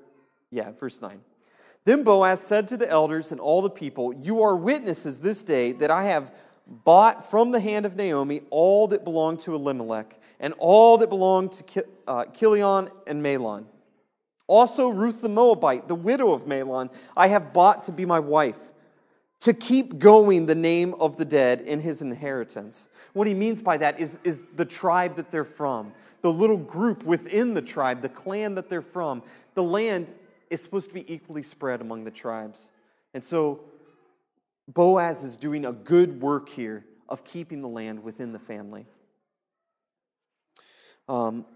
yeah, 0.51 0.71
verse 0.73 0.99
9. 1.03 1.21
Then 1.85 2.05
Boaz 2.05 2.41
said 2.41 2.69
to 2.69 2.79
the 2.79 2.89
elders 2.89 3.33
and 3.33 3.41
all 3.41 3.61
the 3.61 3.69
people, 3.69 4.15
You 4.15 4.43
are 4.43 4.57
witnesses 4.57 5.21
this 5.21 5.43
day 5.43 5.73
that 5.73 5.91
I 5.91 6.05
have 6.05 6.35
bought 6.67 7.31
from 7.31 7.51
the 7.51 7.61
hand 7.61 7.85
of 7.85 7.97
Naomi 7.97 8.41
all 8.49 8.89
that 8.89 9.05
belonged 9.05 9.41
to 9.41 9.55
Elimelech 9.55 10.19
and 10.41 10.55
all 10.57 10.97
that 10.97 11.11
belonged 11.11 11.53
to 11.53 11.85
uh, 12.09 12.25
Chilion 12.27 12.89
and 13.07 13.23
Mahlon. 13.23 13.67
Also, 14.47 14.89
Ruth 14.89 15.21
the 15.21 15.29
Moabite, 15.29 15.87
the 15.87 15.95
widow 15.95 16.33
of 16.33 16.47
Mahlon, 16.47 16.91
I 17.15 17.27
have 17.27 17.53
bought 17.53 17.83
to 17.85 17.93
be 17.93 18.07
my 18.07 18.21
wife 18.21 18.72
to 19.43 19.53
keep 19.53 19.99
going 19.99 20.47
the 20.47 20.55
name 20.55 20.95
of 21.01 21.17
the 21.17 21.25
dead 21.25 21.63
in 21.63 21.81
his 21.81 22.01
inheritance. 22.01 22.89
What 23.13 23.27
he 23.27 23.35
means 23.35 23.61
by 23.61 23.77
that 23.79 23.99
is, 23.99 24.21
is 24.23 24.47
the 24.55 24.65
tribe 24.65 25.17
that 25.17 25.33
they're 25.33 25.45
from, 25.45 25.93
the 26.21 26.33
little 26.33 26.57
group 26.57 27.03
within 27.03 27.53
the 27.53 27.61
tribe, 27.61 28.03
the 28.03 28.09
clan 28.09 28.55
that 28.55 28.69
they're 28.69 28.81
from. 28.81 29.21
The 29.55 29.63
land 29.65 30.13
is 30.49 30.63
supposed 30.63 30.89
to 30.91 30.95
be 30.95 31.13
equally 31.13 31.43
spread 31.43 31.81
among 31.81 32.05
the 32.05 32.11
tribes. 32.13 32.71
And 33.15 33.25
so 33.25 33.61
Boaz 34.69 35.25
is 35.25 35.37
doing 35.37 35.65
a 35.65 35.73
good 35.73 36.21
work 36.21 36.49
here 36.49 36.85
of 37.09 37.25
keeping 37.25 37.63
the 37.63 37.69
land 37.69 38.05
within 38.05 38.31
the 38.31 38.39
family. 38.39 38.87
Um, 41.09 41.47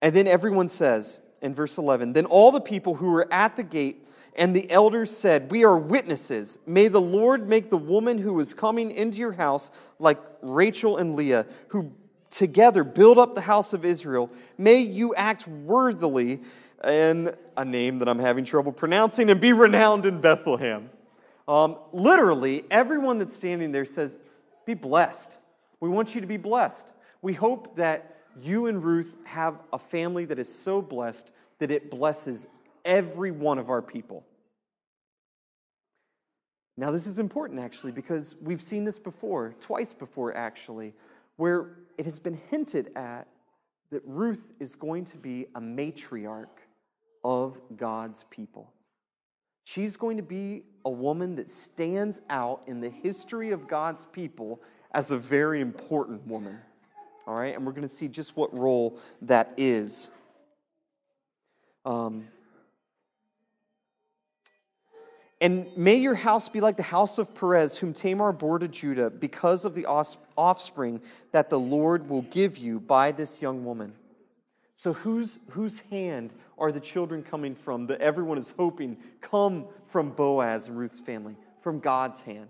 and 0.00 0.14
then 0.14 0.28
everyone 0.28 0.68
says, 0.68 1.20
in 1.42 1.54
verse 1.54 1.76
11 1.76 2.12
Then 2.12 2.24
all 2.24 2.50
the 2.50 2.60
people 2.60 2.94
who 2.94 3.10
were 3.10 3.26
at 3.32 3.56
the 3.56 3.62
gate 3.62 4.03
and 4.36 4.54
the 4.54 4.70
elders 4.70 5.16
said, 5.16 5.50
We 5.50 5.64
are 5.64 5.76
witnesses. 5.76 6.58
May 6.66 6.88
the 6.88 7.00
Lord 7.00 7.48
make 7.48 7.70
the 7.70 7.76
woman 7.76 8.18
who 8.18 8.38
is 8.40 8.54
coming 8.54 8.90
into 8.90 9.18
your 9.18 9.32
house 9.32 9.70
like 9.98 10.18
Rachel 10.42 10.96
and 10.96 11.14
Leah, 11.14 11.46
who 11.68 11.92
together 12.30 12.82
build 12.82 13.16
up 13.16 13.34
the 13.34 13.40
house 13.40 13.72
of 13.72 13.84
Israel. 13.84 14.30
May 14.58 14.80
you 14.80 15.14
act 15.14 15.46
worthily 15.46 16.40
in 16.84 17.34
a 17.56 17.64
name 17.64 18.00
that 18.00 18.08
I'm 18.08 18.18
having 18.18 18.44
trouble 18.44 18.72
pronouncing 18.72 19.30
and 19.30 19.40
be 19.40 19.52
renowned 19.52 20.04
in 20.04 20.20
Bethlehem. 20.20 20.90
Um, 21.46 21.78
literally, 21.92 22.64
everyone 22.70 23.18
that's 23.18 23.34
standing 23.34 23.70
there 23.70 23.84
says, 23.84 24.18
Be 24.66 24.74
blessed. 24.74 25.38
We 25.80 25.88
want 25.88 26.14
you 26.14 26.20
to 26.20 26.26
be 26.26 26.38
blessed. 26.38 26.92
We 27.22 27.34
hope 27.34 27.76
that 27.76 28.16
you 28.42 28.66
and 28.66 28.82
Ruth 28.82 29.16
have 29.24 29.60
a 29.72 29.78
family 29.78 30.24
that 30.24 30.38
is 30.38 30.52
so 30.52 30.82
blessed 30.82 31.30
that 31.58 31.70
it 31.70 31.90
blesses 31.90 32.48
every 32.84 33.30
one 33.30 33.58
of 33.58 33.70
our 33.70 33.82
people. 33.82 34.24
Now, 36.76 36.90
this 36.90 37.06
is 37.06 37.18
important 37.18 37.60
actually 37.60 37.92
because 37.92 38.34
we've 38.40 38.60
seen 38.60 38.84
this 38.84 38.98
before, 38.98 39.54
twice 39.60 39.92
before 39.92 40.36
actually, 40.36 40.92
where 41.36 41.76
it 41.98 42.04
has 42.04 42.18
been 42.18 42.40
hinted 42.50 42.90
at 42.96 43.28
that 43.90 44.02
Ruth 44.04 44.52
is 44.58 44.74
going 44.74 45.04
to 45.06 45.16
be 45.16 45.46
a 45.54 45.60
matriarch 45.60 46.46
of 47.22 47.60
God's 47.76 48.24
people. 48.24 48.72
She's 49.64 49.96
going 49.96 50.16
to 50.16 50.22
be 50.22 50.64
a 50.84 50.90
woman 50.90 51.36
that 51.36 51.48
stands 51.48 52.20
out 52.28 52.62
in 52.66 52.80
the 52.80 52.90
history 52.90 53.52
of 53.52 53.66
God's 53.66 54.06
people 54.06 54.60
as 54.92 55.10
a 55.10 55.16
very 55.16 55.60
important 55.60 56.26
woman. 56.26 56.58
All 57.26 57.34
right, 57.34 57.54
and 57.54 57.64
we're 57.64 57.72
going 57.72 57.82
to 57.82 57.88
see 57.88 58.08
just 58.08 58.36
what 58.36 58.56
role 58.56 58.98
that 59.22 59.54
is. 59.56 60.10
Um, 61.86 62.28
and 65.44 65.66
may 65.76 65.96
your 65.96 66.14
house 66.14 66.48
be 66.48 66.62
like 66.62 66.78
the 66.78 66.82
house 66.82 67.18
of 67.18 67.34
Perez, 67.34 67.76
whom 67.76 67.92
Tamar 67.92 68.32
bore 68.32 68.58
to 68.58 68.66
Judah, 68.66 69.10
because 69.10 69.66
of 69.66 69.74
the 69.74 69.84
offspring 69.84 71.02
that 71.32 71.50
the 71.50 71.58
Lord 71.60 72.08
will 72.08 72.22
give 72.22 72.56
you 72.56 72.80
by 72.80 73.12
this 73.12 73.42
young 73.42 73.62
woman. 73.62 73.92
So, 74.74 74.94
whose, 74.94 75.38
whose 75.50 75.80
hand 75.90 76.32
are 76.56 76.72
the 76.72 76.80
children 76.80 77.22
coming 77.22 77.54
from 77.54 77.88
that 77.88 78.00
everyone 78.00 78.38
is 78.38 78.54
hoping 78.56 78.96
come 79.20 79.66
from 79.84 80.12
Boaz 80.12 80.68
and 80.68 80.78
Ruth's 80.78 81.00
family? 81.00 81.36
From 81.60 81.78
God's 81.78 82.22
hand. 82.22 82.48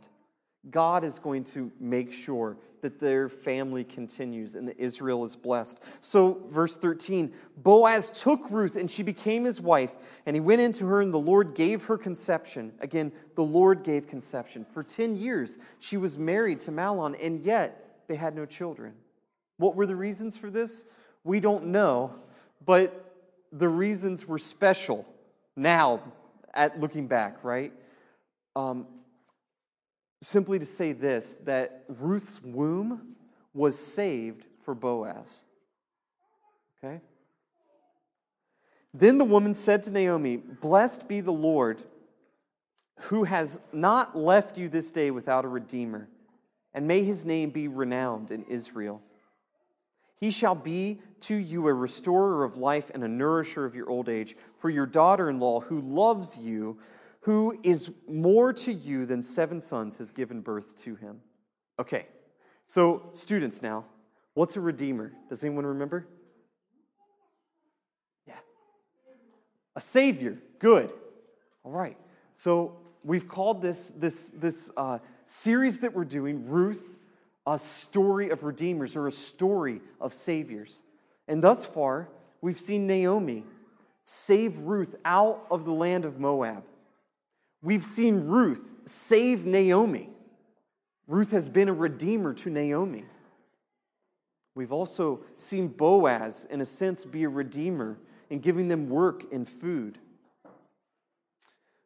God 0.71 1.04
is 1.04 1.18
going 1.18 1.44
to 1.44 1.71
make 1.78 2.12
sure 2.12 2.56
that 2.80 3.00
their 3.00 3.30
family 3.30 3.83
continues 3.83 4.56
and 4.56 4.68
that 4.68 4.78
Israel 4.78 5.25
is 5.25 5.37
blessed. 5.37 5.80
So, 6.00 6.42
verse 6.49 6.76
13 6.76 7.33
Boaz 7.56 8.11
took 8.11 8.50
Ruth 8.50 8.76
and 8.76 8.90
she 8.90 9.02
became 9.02 9.44
his 9.44 9.61
wife, 9.61 9.94
and 10.26 10.37
he 10.37 10.40
went 10.40 10.61
into 10.61 10.87
her, 10.87 11.00
and 11.00 11.12
the 11.12 11.18
Lord 11.18 11.54
gave 11.54 11.85
her 11.85 11.97
conception. 11.97 12.73
Again, 12.80 13.11
the 13.37 13.42
Lord 13.42 13.85
gave 13.85 14.06
conception. 14.06 14.66
For 14.66 14.83
10 14.83 15.16
years, 15.16 15.56
she 15.80 15.97
was 15.97 16.18
married 16.18 16.61
to 16.61 16.71
Malon, 16.71 17.14
and 17.14 17.40
yet 17.40 18.02
they 18.06 18.16
had 18.16 18.37
no 18.37 18.44
children. 18.44 18.92
What 19.56 19.76
were 19.76 19.87
the 19.87 19.97
reasons 19.97 20.37
for 20.37 20.50
this? 20.50 20.85
We 21.25 21.40
don't 21.40 21.66
know, 21.66 22.14
but 22.66 23.14
the 23.50 23.68
reasons 23.68 24.26
were 24.26 24.38
special 24.38 25.06
now 25.56 26.00
at 26.52 26.78
looking 26.78 27.06
back, 27.06 27.42
right? 27.42 27.73
Um, 28.56 28.87
simply 30.26 30.59
to 30.59 30.66
say 30.66 30.93
this 30.93 31.37
that 31.45 31.85
Ruth's 31.88 32.43
womb 32.43 33.16
was 33.52 33.78
saved 33.78 34.45
for 34.64 34.75
Boaz. 34.75 35.45
Okay? 36.83 37.00
Then 38.93 39.19
the 39.19 39.25
woman 39.25 39.54
said 39.54 39.83
to 39.85 39.90
Naomi, 39.90 40.37
Blessed 40.37 41.09
be 41.09 41.21
the 41.21 41.33
Lord 41.33 41.83
who 43.00 43.25
has 43.25 43.61
not 43.73 44.16
left 44.16 44.57
you 44.57 44.69
this 44.69 44.90
day 44.90 45.11
without 45.11 45.45
a 45.45 45.49
redeemer, 45.49 46.09
and 46.73 46.87
may 46.87 47.02
his 47.02 47.25
name 47.25 47.50
be 47.50 47.69
renowned 47.69 48.31
in 48.31 48.45
Israel. 48.45 49.02
He 50.21 50.31
shall 50.31 50.54
be 50.54 51.00
to 51.21 51.35
you 51.35 51.66
a 51.66 51.75
restorer 51.75 52.45
of 52.45 52.57
life 52.57 52.90
and 52.95 53.02
a 53.02 53.09
nourisher 53.09 53.64
of 53.64 53.75
your 53.75 53.90
old 53.90 54.09
age. 54.09 54.37
For 54.59 54.71
your 54.71 54.87
daughter 54.87 55.28
in 55.28 55.38
law, 55.38 55.61
who 55.61 55.81
loves 55.81 56.38
you, 56.38 56.78
who 57.25 57.59
is 57.62 57.90
more 58.07 58.52
to 58.52 58.71
you 58.71 59.07
than 59.07 59.23
seven 59.23 59.59
sons, 59.59 59.97
has 59.97 60.11
given 60.11 60.43
birth 60.43 60.76
to 60.83 60.95
him. 60.97 61.23
Okay, 61.78 62.07
so 62.66 63.09
students 63.12 63.62
now, 63.62 63.87
what's 64.35 64.57
a 64.59 64.61
redeemer? 64.61 65.11
Does 65.31 65.43
anyone 65.43 65.64
remember? 65.64 66.07
Yeah. 68.26 68.35
A 69.75 69.81
savior. 69.81 70.38
Good. 70.59 70.93
All 71.64 71.73
right. 71.73 71.97
So 72.37 72.76
we've 73.02 73.26
called 73.26 73.62
this 73.62 73.93
this 73.97 74.28
this 74.28 74.71
uh, 74.76 74.99
series 75.25 75.81
that 75.81 75.95
we're 75.95 76.04
doing 76.04 76.47
Ruth, 76.47 76.99
a 77.47 77.59
story 77.59 78.28
of 78.28 78.45
redeemers 78.45 78.97
or 78.97 79.09
a 79.09 79.12
story 79.12 79.81
of 79.99 80.12
saviors. 80.12 80.83
And 81.26 81.43
thus 81.43 81.64
far, 81.64 82.11
we've 82.43 82.61
seen 82.61 82.87
Naomi 82.87 83.45
save 84.04 84.59
Ruth 84.59 84.95
out 85.07 85.47
of 85.50 85.64
the 85.64 85.73
land 85.73 86.04
of 86.04 86.21
Moab. 86.21 86.64
We've 87.64 87.85
seen 87.85 88.26
Ruth 88.26 88.75
save 88.85 89.47
Naomi. 89.47 90.11
Ruth 91.06 91.30
has 91.30 91.49
been 91.49 91.71
a 91.71 91.73
redeemer 91.73 92.35
to 92.35 92.50
Naomi. 92.50 93.04
We've 94.54 94.71
also 94.71 95.25
seen 95.38 95.68
Boaz, 95.68 96.47
in 96.50 96.61
a 96.61 96.66
sense, 96.66 97.06
be 97.06 97.25
a 97.25 97.28
redeemer 97.30 97.99
in 98.28 98.40
giving 98.40 98.68
them 98.68 98.90
work 98.90 99.33
and 99.33 99.49
food. 99.49 99.99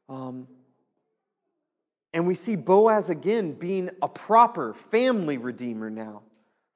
Um, 0.09 0.49
and 2.13 2.27
we 2.27 2.35
see 2.35 2.57
Boaz 2.57 3.09
again 3.09 3.53
being 3.53 3.89
a 4.03 4.09
proper 4.09 4.75
family 4.75 5.39
redeemer 5.39 5.91
now. 5.91 6.23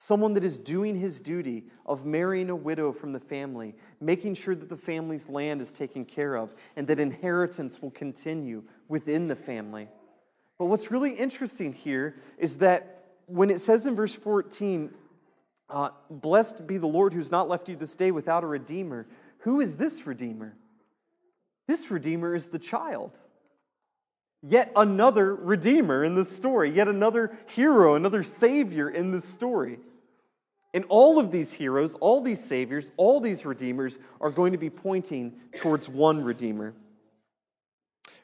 Someone 0.02 0.34
that 0.34 0.42
is 0.42 0.58
doing 0.58 0.96
his 0.96 1.20
duty 1.20 1.62
of 1.86 2.04
marrying 2.04 2.50
a 2.50 2.56
widow 2.56 2.90
from 2.90 3.12
the 3.12 3.20
family, 3.20 3.72
making 4.00 4.34
sure 4.34 4.52
that 4.52 4.68
the 4.68 4.76
family's 4.76 5.28
land 5.28 5.60
is 5.62 5.70
taken 5.70 6.04
care 6.04 6.34
of, 6.36 6.52
and 6.74 6.88
that 6.88 6.98
inheritance 6.98 7.80
will 7.80 7.92
continue 7.92 8.64
within 8.88 9.28
the 9.28 9.36
family. 9.36 9.86
But 10.58 10.64
what's 10.64 10.90
really 10.90 11.12
interesting 11.12 11.72
here 11.72 12.16
is 12.36 12.56
that 12.56 13.12
when 13.26 13.48
it 13.48 13.60
says 13.60 13.86
in 13.86 13.94
verse 13.94 14.12
14, 14.12 14.92
uh, 15.70 15.90
Blessed 16.10 16.66
be 16.66 16.78
the 16.78 16.88
Lord 16.88 17.12
who's 17.12 17.30
not 17.30 17.48
left 17.48 17.68
you 17.68 17.76
this 17.76 17.94
day 17.94 18.10
without 18.10 18.42
a 18.42 18.48
redeemer, 18.48 19.06
who 19.38 19.60
is 19.60 19.76
this 19.76 20.04
redeemer? 20.04 20.56
This 21.68 21.92
redeemer 21.92 22.34
is 22.34 22.48
the 22.48 22.58
child. 22.58 23.20
Yet 24.42 24.72
another 24.74 25.32
redeemer 25.32 26.02
in 26.02 26.16
this 26.16 26.28
story, 26.28 26.70
yet 26.70 26.88
another 26.88 27.38
hero, 27.46 27.94
another 27.94 28.24
savior 28.24 28.90
in 28.90 29.12
this 29.12 29.24
story. 29.24 29.78
And 30.74 30.84
all 30.88 31.18
of 31.18 31.30
these 31.30 31.52
heroes, 31.52 31.94
all 31.96 32.20
these 32.20 32.42
saviors, 32.42 32.92
all 32.96 33.20
these 33.20 33.44
redeemers 33.44 33.98
are 34.20 34.30
going 34.30 34.52
to 34.52 34.58
be 34.58 34.70
pointing 34.70 35.34
towards 35.56 35.88
one 35.88 36.24
redeemer. 36.24 36.74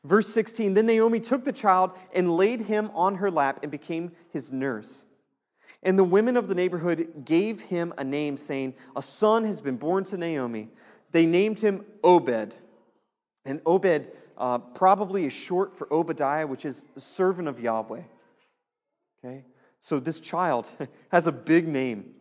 Verse 0.04 0.28
16 0.28 0.74
Then 0.74 0.86
Naomi 0.86 1.20
took 1.20 1.44
the 1.44 1.52
child 1.52 1.92
and 2.14 2.36
laid 2.36 2.62
him 2.62 2.90
on 2.94 3.16
her 3.16 3.30
lap 3.30 3.60
and 3.62 3.70
became 3.70 4.12
his 4.30 4.50
nurse. 4.50 5.06
And 5.82 5.98
the 5.98 6.04
women 6.04 6.36
of 6.36 6.48
the 6.48 6.54
neighborhood 6.54 7.24
gave 7.24 7.60
him 7.60 7.92
a 7.98 8.04
name, 8.04 8.36
saying, 8.36 8.74
A 8.96 9.02
son 9.02 9.44
has 9.44 9.60
been 9.60 9.76
born 9.76 10.04
to 10.04 10.16
Naomi. 10.16 10.70
They 11.12 11.26
named 11.26 11.60
him 11.60 11.84
Obed. 12.02 12.56
And 13.44 13.60
Obed 13.64 14.10
uh, 14.36 14.58
probably 14.58 15.26
is 15.26 15.32
short 15.32 15.74
for 15.74 15.92
Obadiah, 15.92 16.46
which 16.46 16.64
is 16.64 16.84
servant 16.96 17.48
of 17.48 17.60
Yahweh. 17.60 18.02
Okay? 19.24 19.44
So 19.80 20.00
this 20.00 20.20
child 20.20 20.68
has 21.10 21.26
a 21.26 21.32
big 21.32 21.68
name 21.68 22.14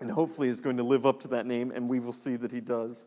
and 0.00 0.10
hopefully 0.10 0.48
is 0.48 0.60
going 0.60 0.76
to 0.76 0.82
live 0.82 1.06
up 1.06 1.20
to 1.20 1.28
that 1.28 1.46
name, 1.46 1.72
and 1.74 1.88
we 1.88 2.00
will 2.00 2.12
see 2.12 2.36
that 2.36 2.52
he 2.52 2.60
does. 2.60 3.06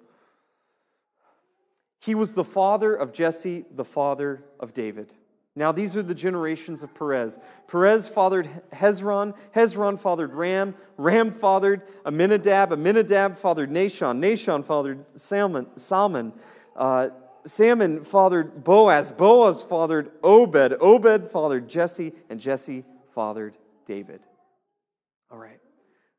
He 2.00 2.16
was 2.16 2.34
the 2.34 2.44
father 2.44 2.96
of 2.96 3.14
Jesse, 3.14 3.66
the 3.72 3.86
father 3.86 4.44
of 4.60 4.74
David. 4.74 5.14
Now, 5.56 5.72
these 5.72 5.98
are 5.98 6.04
the 6.04 6.16
generations 6.16 6.82
of 6.82 6.96
Perez. 6.96 7.38
Perez 7.68 8.08
fathered 8.08 8.50
Hezron. 8.72 9.36
Hezron 9.54 10.00
fathered 10.00 10.34
Ram. 10.34 10.76
Ram 10.98 11.32
fathered 11.32 11.82
Aminadab. 12.06 12.72
Aminadab 12.72 13.38
fathered 13.38 13.70
Nahshon. 13.70 14.20
Nahshon 14.20 14.64
fathered 14.64 15.06
Salmon. 15.20 15.68
Salmon. 15.76 16.32
Uh, 16.76 17.10
Salmon 17.46 18.02
fathered 18.02 18.64
Boaz. 18.64 19.12
Boaz 19.12 19.62
fathered 19.62 20.12
Obed. 20.24 20.78
Obed 20.80 21.28
fathered 21.28 21.68
Jesse. 21.68 22.14
And 22.30 22.40
Jesse 22.40 22.86
fathered 23.14 23.58
David. 23.86 24.22
All 25.30 25.38
right. 25.38 25.61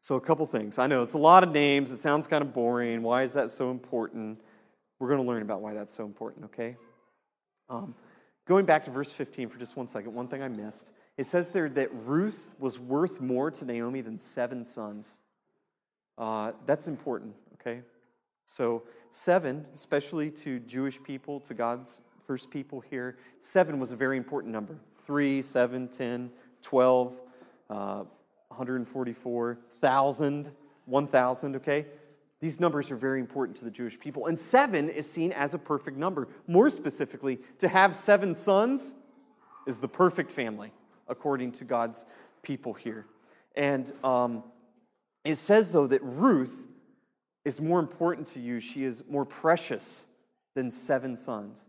So, 0.02 0.16
a 0.16 0.20
couple 0.20 0.44
things. 0.46 0.80
I 0.80 0.88
know 0.88 1.00
it's 1.00 1.12
a 1.12 1.18
lot 1.18 1.44
of 1.44 1.52
names. 1.52 1.92
It 1.92 1.98
sounds 1.98 2.26
kind 2.26 2.42
of 2.42 2.52
boring. 2.52 3.02
Why 3.02 3.22
is 3.22 3.34
that 3.34 3.50
so 3.50 3.70
important? 3.70 4.40
We're 4.98 5.06
going 5.06 5.20
to 5.20 5.26
learn 5.26 5.42
about 5.42 5.60
why 5.60 5.74
that's 5.74 5.94
so 5.94 6.04
important, 6.04 6.46
okay? 6.46 6.76
Um, 7.70 7.94
going 8.48 8.66
back 8.66 8.84
to 8.86 8.90
verse 8.90 9.12
15 9.12 9.48
for 9.48 9.60
just 9.60 9.76
one 9.76 9.86
second, 9.86 10.12
one 10.12 10.26
thing 10.26 10.42
I 10.42 10.48
missed. 10.48 10.90
It 11.16 11.26
says 11.26 11.50
there 11.50 11.68
that 11.68 11.90
Ruth 12.04 12.52
was 12.58 12.80
worth 12.80 13.20
more 13.20 13.52
to 13.52 13.64
Naomi 13.64 14.00
than 14.00 14.18
seven 14.18 14.64
sons. 14.64 15.14
Uh, 16.18 16.50
that's 16.66 16.88
important, 16.88 17.36
okay? 17.54 17.82
So, 18.44 18.82
seven, 19.12 19.64
especially 19.72 20.32
to 20.32 20.58
Jewish 20.58 21.00
people, 21.00 21.38
to 21.38 21.54
God's 21.54 22.00
first 22.26 22.50
people 22.50 22.80
here, 22.80 23.18
seven 23.40 23.78
was 23.78 23.92
a 23.92 23.96
very 23.96 24.16
important 24.16 24.52
number. 24.52 24.80
Three, 25.06 25.42
seven, 25.42 25.86
ten, 25.86 26.32
twelve, 26.60 27.20
uh, 27.70 28.02
144, 28.52 29.46
1,000, 29.80 30.50
1,000, 30.86 31.56
okay? 31.56 31.86
These 32.40 32.58
numbers 32.58 32.90
are 32.90 32.96
very 32.96 33.20
important 33.20 33.56
to 33.58 33.64
the 33.64 33.70
Jewish 33.70 33.98
people. 33.98 34.26
And 34.26 34.38
seven 34.38 34.88
is 34.88 35.10
seen 35.10 35.32
as 35.32 35.54
a 35.54 35.58
perfect 35.58 35.96
number. 35.96 36.28
More 36.46 36.70
specifically, 36.70 37.38
to 37.58 37.68
have 37.68 37.94
seven 37.94 38.34
sons 38.34 38.94
is 39.66 39.78
the 39.78 39.88
perfect 39.88 40.32
family, 40.32 40.72
according 41.08 41.52
to 41.52 41.64
God's 41.64 42.04
people 42.42 42.72
here. 42.72 43.06
And 43.54 43.90
um, 44.02 44.42
it 45.24 45.36
says, 45.36 45.70
though, 45.70 45.86
that 45.86 46.02
Ruth 46.02 46.66
is 47.44 47.60
more 47.60 47.80
important 47.80 48.26
to 48.28 48.40
you. 48.40 48.60
She 48.60 48.84
is 48.84 49.04
more 49.08 49.24
precious 49.24 50.06
than 50.54 50.70
seven 50.70 51.16
sons. 51.16 51.64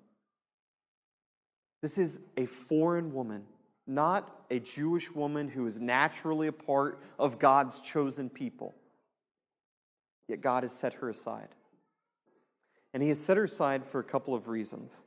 This 1.84 1.98
is 1.98 2.20
a 2.38 2.46
foreign 2.46 3.14
woman, 3.14 3.44
not 3.86 4.46
a 4.50 4.60
Jewish 4.60 5.12
woman 5.12 5.48
who 5.48 5.66
is 5.68 5.80
naturally 5.80 6.48
a 6.48 6.54
part 6.54 7.02
of 7.20 7.40
God's 7.40 7.82
chosen 7.82 8.30
people. 8.30 8.74
Yet 10.28 10.42
God 10.42 10.64
has 10.64 10.72
set 10.72 10.94
her 10.96 11.10
aside. 11.10 11.50
And 12.94 13.04
He 13.04 13.10
has 13.10 13.20
set 13.20 13.38
her 13.38 13.44
aside 13.46 13.86
for 13.86 14.00
a 14.00 14.04
couple 14.04 14.34
of 14.34 14.48
reasons. 14.48 15.02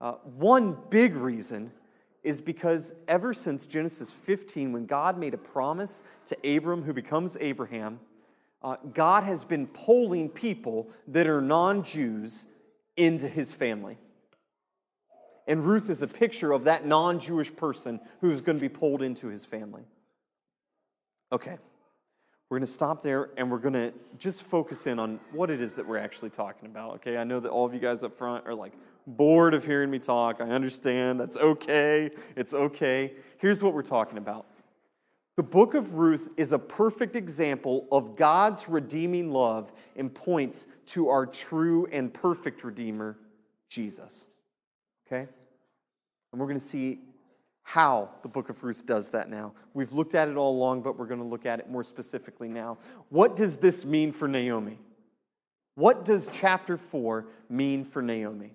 Uh, 0.00 0.12
one 0.36 0.76
big 0.90 1.14
reason 1.14 1.72
is 2.22 2.40
because 2.40 2.94
ever 3.08 3.34
since 3.34 3.66
Genesis 3.66 4.10
15, 4.10 4.72
when 4.72 4.86
God 4.86 5.18
made 5.18 5.34
a 5.34 5.38
promise 5.38 6.02
to 6.26 6.56
Abram, 6.56 6.82
who 6.82 6.92
becomes 6.92 7.36
Abraham, 7.40 8.00
uh, 8.62 8.76
God 8.94 9.24
has 9.24 9.44
been 9.44 9.66
polling 9.66 10.30
people 10.30 10.88
that 11.08 11.26
are 11.26 11.42
non 11.42 11.82
Jews 11.82 12.46
into 12.96 13.28
his 13.28 13.52
family. 13.52 13.98
And 15.46 15.64
Ruth 15.64 15.90
is 15.90 16.02
a 16.02 16.08
picture 16.08 16.52
of 16.52 16.64
that 16.64 16.86
non 16.86 17.20
Jewish 17.20 17.54
person 17.54 18.00
who's 18.20 18.40
going 18.40 18.56
to 18.56 18.62
be 18.62 18.68
pulled 18.68 19.02
into 19.02 19.28
his 19.28 19.44
family. 19.44 19.82
Okay, 21.32 21.56
we're 22.48 22.58
going 22.58 22.66
to 22.66 22.72
stop 22.72 23.02
there 23.02 23.30
and 23.36 23.50
we're 23.50 23.58
going 23.58 23.74
to 23.74 23.92
just 24.18 24.42
focus 24.42 24.86
in 24.86 24.98
on 24.98 25.18
what 25.32 25.50
it 25.50 25.60
is 25.60 25.76
that 25.76 25.86
we're 25.86 25.98
actually 25.98 26.30
talking 26.30 26.68
about. 26.68 26.96
Okay, 26.96 27.16
I 27.16 27.24
know 27.24 27.40
that 27.40 27.50
all 27.50 27.66
of 27.66 27.74
you 27.74 27.80
guys 27.80 28.04
up 28.04 28.16
front 28.16 28.46
are 28.46 28.54
like, 28.54 28.72
bored 29.06 29.54
of 29.54 29.64
hearing 29.64 29.90
me 29.90 29.98
talk. 29.98 30.40
I 30.40 30.44
understand. 30.44 31.20
That's 31.20 31.36
okay. 31.36 32.10
It's 32.36 32.54
okay. 32.54 33.12
Here's 33.38 33.62
what 33.62 33.74
we're 33.74 33.82
talking 33.82 34.18
about 34.18 34.46
the 35.36 35.42
book 35.42 35.74
of 35.74 35.94
Ruth 35.94 36.28
is 36.36 36.52
a 36.52 36.58
perfect 36.58 37.16
example 37.16 37.88
of 37.90 38.14
God's 38.14 38.68
redeeming 38.68 39.32
love 39.32 39.72
and 39.96 40.14
points 40.14 40.68
to 40.86 41.08
our 41.08 41.26
true 41.26 41.88
and 41.90 42.14
perfect 42.14 42.62
Redeemer, 42.62 43.18
Jesus. 43.68 44.28
Okay? 45.06 45.28
And 46.32 46.40
we're 46.40 46.46
going 46.46 46.58
to 46.58 46.64
see 46.64 47.00
how 47.62 48.10
the 48.22 48.28
book 48.28 48.50
of 48.50 48.62
Ruth 48.62 48.84
does 48.84 49.10
that 49.10 49.30
now. 49.30 49.54
We've 49.72 49.92
looked 49.92 50.14
at 50.14 50.28
it 50.28 50.36
all 50.36 50.56
along, 50.56 50.82
but 50.82 50.98
we're 50.98 51.06
going 51.06 51.20
to 51.20 51.26
look 51.26 51.46
at 51.46 51.60
it 51.60 51.70
more 51.70 51.84
specifically 51.84 52.48
now. 52.48 52.78
What 53.08 53.36
does 53.36 53.56
this 53.56 53.84
mean 53.84 54.12
for 54.12 54.28
Naomi? 54.28 54.78
What 55.74 56.04
does 56.04 56.28
chapter 56.32 56.76
4 56.76 57.26
mean 57.48 57.84
for 57.84 58.02
Naomi? 58.02 58.52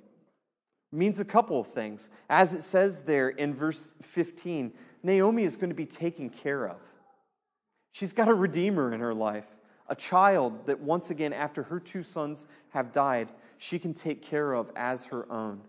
means 0.91 1.19
a 1.19 1.25
couple 1.25 1.59
of 1.59 1.67
things. 1.67 2.09
As 2.29 2.53
it 2.53 2.61
says 2.61 3.03
there 3.03 3.29
in 3.29 3.53
verse 3.53 3.93
15, 4.01 4.73
Naomi 5.03 5.43
is 5.43 5.55
going 5.55 5.69
to 5.69 5.75
be 5.75 5.85
taken 5.85 6.29
care 6.29 6.67
of. 6.67 6.77
She's 7.91 8.13
got 8.13 8.27
a 8.27 8.33
redeemer 8.33 8.93
in 8.93 8.99
her 8.99 9.13
life, 9.13 9.45
a 9.87 9.95
child 9.95 10.65
that 10.67 10.79
once 10.79 11.09
again, 11.09 11.33
after 11.33 11.63
her 11.63 11.79
two 11.79 12.03
sons 12.03 12.47
have 12.69 12.91
died, 12.91 13.31
she 13.57 13.79
can 13.79 13.93
take 13.93 14.21
care 14.21 14.53
of 14.53 14.71
as 14.75 15.05
her 15.05 15.31
own. 15.31 15.61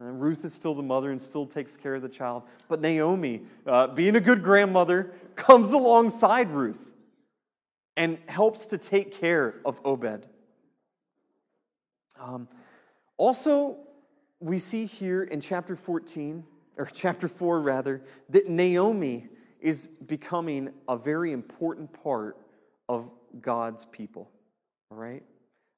And 0.00 0.20
Ruth 0.20 0.44
is 0.44 0.54
still 0.54 0.74
the 0.74 0.82
mother 0.82 1.10
and 1.10 1.20
still 1.20 1.44
takes 1.44 1.76
care 1.76 1.96
of 1.96 2.02
the 2.02 2.08
child. 2.08 2.44
But 2.68 2.80
Naomi, 2.80 3.42
uh, 3.66 3.88
being 3.88 4.14
a 4.16 4.20
good 4.20 4.42
grandmother, 4.42 5.12
comes 5.34 5.72
alongside 5.72 6.50
Ruth 6.50 6.92
and 7.96 8.18
helps 8.28 8.66
to 8.68 8.78
take 8.78 9.12
care 9.12 9.56
of 9.64 9.80
Obed. 9.84 10.28
Um, 12.18 12.48
also, 13.16 13.76
we 14.40 14.58
see 14.58 14.86
here 14.86 15.24
in 15.24 15.40
chapter 15.40 15.74
14, 15.74 16.44
or 16.76 16.86
chapter 16.92 17.26
4 17.26 17.60
rather, 17.60 18.02
that 18.28 18.48
Naomi 18.48 19.28
is 19.60 19.88
becoming 20.06 20.70
a 20.88 20.96
very 20.96 21.32
important 21.32 21.92
part 22.04 22.36
of 22.88 23.10
God's 23.40 23.84
people. 23.86 24.30
All 24.92 24.96
right? 24.96 25.24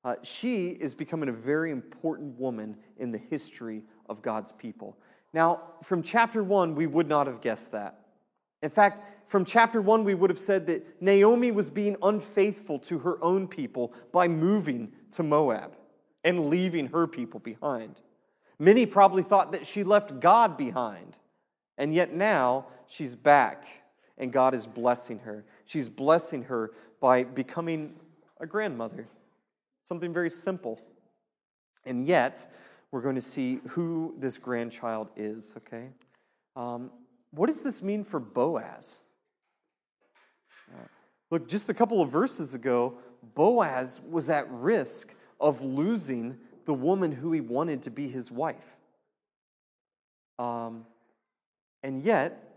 Uh, 0.05 0.17
she 0.23 0.69
is 0.69 0.95
becoming 0.95 1.29
a 1.29 1.33
very 1.33 1.71
important 1.71 2.39
woman 2.39 2.77
in 2.99 3.11
the 3.11 3.19
history 3.19 3.83
of 4.11 4.21
God's 4.21 4.53
people. 4.53 4.99
Now, 5.33 5.63
from 5.83 6.03
chapter 6.03 6.45
1, 6.45 6.75
we 6.75 6.87
would 6.87 7.09
not 7.09 7.27
have 7.27 7.41
guessed 7.41 7.73
that. 7.73 8.01
In 8.63 8.69
fact, 8.69 9.01
from 9.27 9.45
chapter 9.45 9.81
1, 9.81 10.05
we 10.05 10.15
would 10.15 10.29
have 10.29 10.39
said 10.39 10.67
that 10.67 11.01
Naomi 11.01 11.51
was 11.51 11.71
being 11.71 11.97
unfaithful 12.03 12.79
to 12.81 12.99
her 12.99 13.23
own 13.25 13.49
people 13.49 13.95
by 14.13 14.29
moving 14.29 14.93
to 15.13 15.23
Moab 15.23 15.77
and 16.25 16.51
leaving 16.51 16.89
her 16.89 17.07
people 17.07 17.41
behind. 17.41 18.03
Many 18.59 18.85
probably 18.85 19.23
thought 19.23 19.53
that 19.53 19.67
she 19.67 19.85
left 19.85 20.21
God 20.21 20.59
behind. 20.59 21.19
And 21.79 21.95
yet 21.95 22.13
now 22.13 22.67
she's 22.89 23.15
back 23.15 23.67
and 24.19 24.31
God 24.33 24.53
is 24.53 24.67
blessing 24.67 25.21
her. 25.21 25.47
She's 25.65 25.89
blessing 25.89 26.43
her 26.45 26.73
by 27.01 27.25
becoming 27.25 27.95
a 28.39 28.47
grandmother. 28.47 29.09
Something 29.85 30.13
very 30.13 30.29
simple. 30.29 30.79
And 31.87 32.07
yet, 32.07 32.47
we're 32.93 33.01
going 33.01 33.15
to 33.15 33.21
see 33.21 33.61
who 33.69 34.15
this 34.19 34.39
grandchild 34.39 35.09
is, 35.17 35.55
okay? 35.57 35.91
Um, 36.57 36.91
what 37.31 37.47
does 37.47 37.63
this 37.63 37.83
mean 37.83 38.03
for 38.03 38.19
Boaz? 38.19 39.01
Uh, 40.73 40.87
look, 41.31 41.49
just 41.49 41.71
a 41.71 41.75
couple 41.75 42.03
of 42.03 42.11
verses 42.11 42.55
ago, 42.55 42.99
Boaz 43.35 44.01
was 44.09 44.31
at 44.31 44.51
risk 44.51 45.15
of 45.41 45.63
losing 45.63 46.37
the 46.67 46.75
woman 46.75 47.13
who 47.13 47.33
he 47.33 47.41
wanted 47.41 47.83
to 47.83 47.91
be 47.91 48.09
his 48.09 48.31
wife. 48.31 48.77
Um, 50.39 50.85
and 51.83 52.03
yet, 52.03 52.51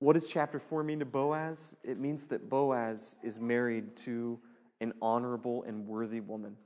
what 0.00 0.14
does 0.14 0.28
chapter 0.28 0.58
4 0.58 0.84
mean 0.84 1.00
to 1.00 1.04
Boaz? 1.04 1.76
It 1.82 1.98
means 1.98 2.26
that 2.28 2.48
Boaz 2.48 3.16
is 3.22 3.38
married 3.40 3.96
to 3.98 4.38
an 4.80 4.92
honorable 5.02 5.64
and 5.64 5.86
worthy 5.86 6.20
woman. 6.20 6.56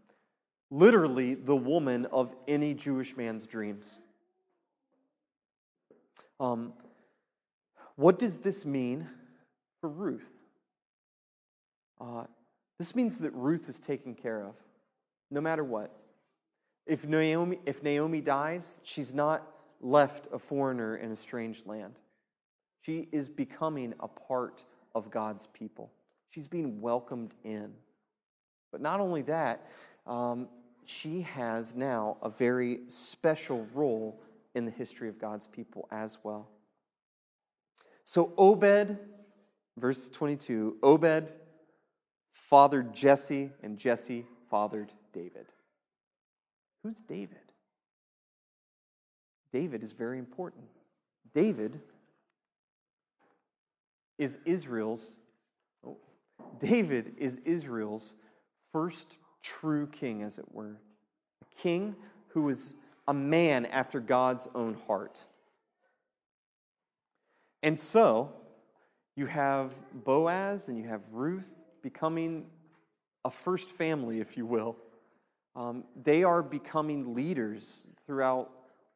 Literally, 0.75 1.35
the 1.35 1.55
woman 1.55 2.07
of 2.07 2.35
any 2.49 2.73
Jewish 2.73 3.15
man's 3.15 3.47
dreams. 3.47 3.99
Um, 6.41 6.73
what 7.97 8.19
does 8.19 8.39
this 8.39 8.65
mean 8.65 9.07
for 9.83 9.91
Ruth? 9.91 10.33
Uh, 12.01 12.25
this 12.79 12.97
means 12.97 13.19
that 13.19 13.35
Ruth 13.35 13.69
is 13.69 13.81
taken 13.81 14.15
care 14.15 14.43
of, 14.47 14.55
no 15.31 15.43
matter 15.43 15.63
what. 15.63 15.95
If 16.87 17.07
Naomi, 17.07 17.59
if 17.67 17.83
Naomi 17.83 18.23
dies, 18.23 18.81
she's 18.83 19.13
not 19.13 19.47
left 19.83 20.27
a 20.33 20.39
foreigner 20.39 20.97
in 20.97 21.13
a 21.13 21.17
strange 21.17 21.67
land. 21.67 21.99
She 22.81 23.09
is 23.13 23.29
becoming 23.29 23.93
a 24.01 24.09
part 24.09 24.65
of 24.95 25.11
God's 25.11 25.49
people. 25.49 25.93
She's 26.31 26.49
being 26.49 26.81
welcomed 26.81 27.35
in. 27.45 27.75
But 28.73 28.81
not 28.81 29.01
only 29.01 29.21
that, 29.23 29.71
um, 30.07 30.49
she 30.85 31.23
has 31.23 31.75
now 31.75 32.17
a 32.23 32.29
very 32.29 32.81
special 32.87 33.67
role 33.75 34.21
in 34.55 34.65
the 34.65 34.71
history 34.71 35.09
of 35.09 35.19
God's 35.19 35.47
people 35.47 35.89
as 35.91 36.19
well. 36.23 36.49
So, 38.05 38.33
Obed, 38.37 38.99
verse 39.79 40.09
22, 40.09 40.77
Obed 40.83 41.33
fathered 42.33 42.93
Jesse, 42.95 43.51
and 43.63 43.79
Jesse 43.79 44.27
fathered 44.51 44.93
David. 45.13 45.47
Who's 46.83 47.01
David? 47.01 47.39
David 49.53 49.83
is 49.83 49.93
very 49.93 50.19
important. 50.19 50.65
David 51.35 51.81
is 54.19 54.39
Israel's 54.45 55.17
oh, 55.87 55.97
David 56.59 57.15
is 57.19 57.39
Israel's 57.39 58.15
first 58.73 59.19
true 59.43 59.87
king 59.87 60.23
as 60.23 60.39
it 60.39 60.45
were. 60.53 60.79
A 61.43 61.61
king 61.61 61.97
who 62.29 62.43
was 62.43 62.75
a 63.09 63.15
man 63.15 63.67
after 63.67 64.01
God's 64.01 64.49
own 64.55 64.75
heart. 64.87 65.27
And 67.63 67.79
so, 67.79 68.33
you 69.17 69.27
have 69.27 69.73
Boaz 70.05 70.69
and 70.69 70.79
you 70.79 70.89
have 70.89 71.03
Ruth 71.11 71.55
becoming 71.83 72.47
a 73.25 73.31
first 73.31 73.71
family, 73.71 74.21
if 74.21 74.37
you 74.37 74.47
will. 74.47 74.77
Um, 75.55 75.85
they 76.03 76.25
are 76.25 76.43
becoming 76.43 77.15
leaders 77.15 77.87
throughout 78.07 78.51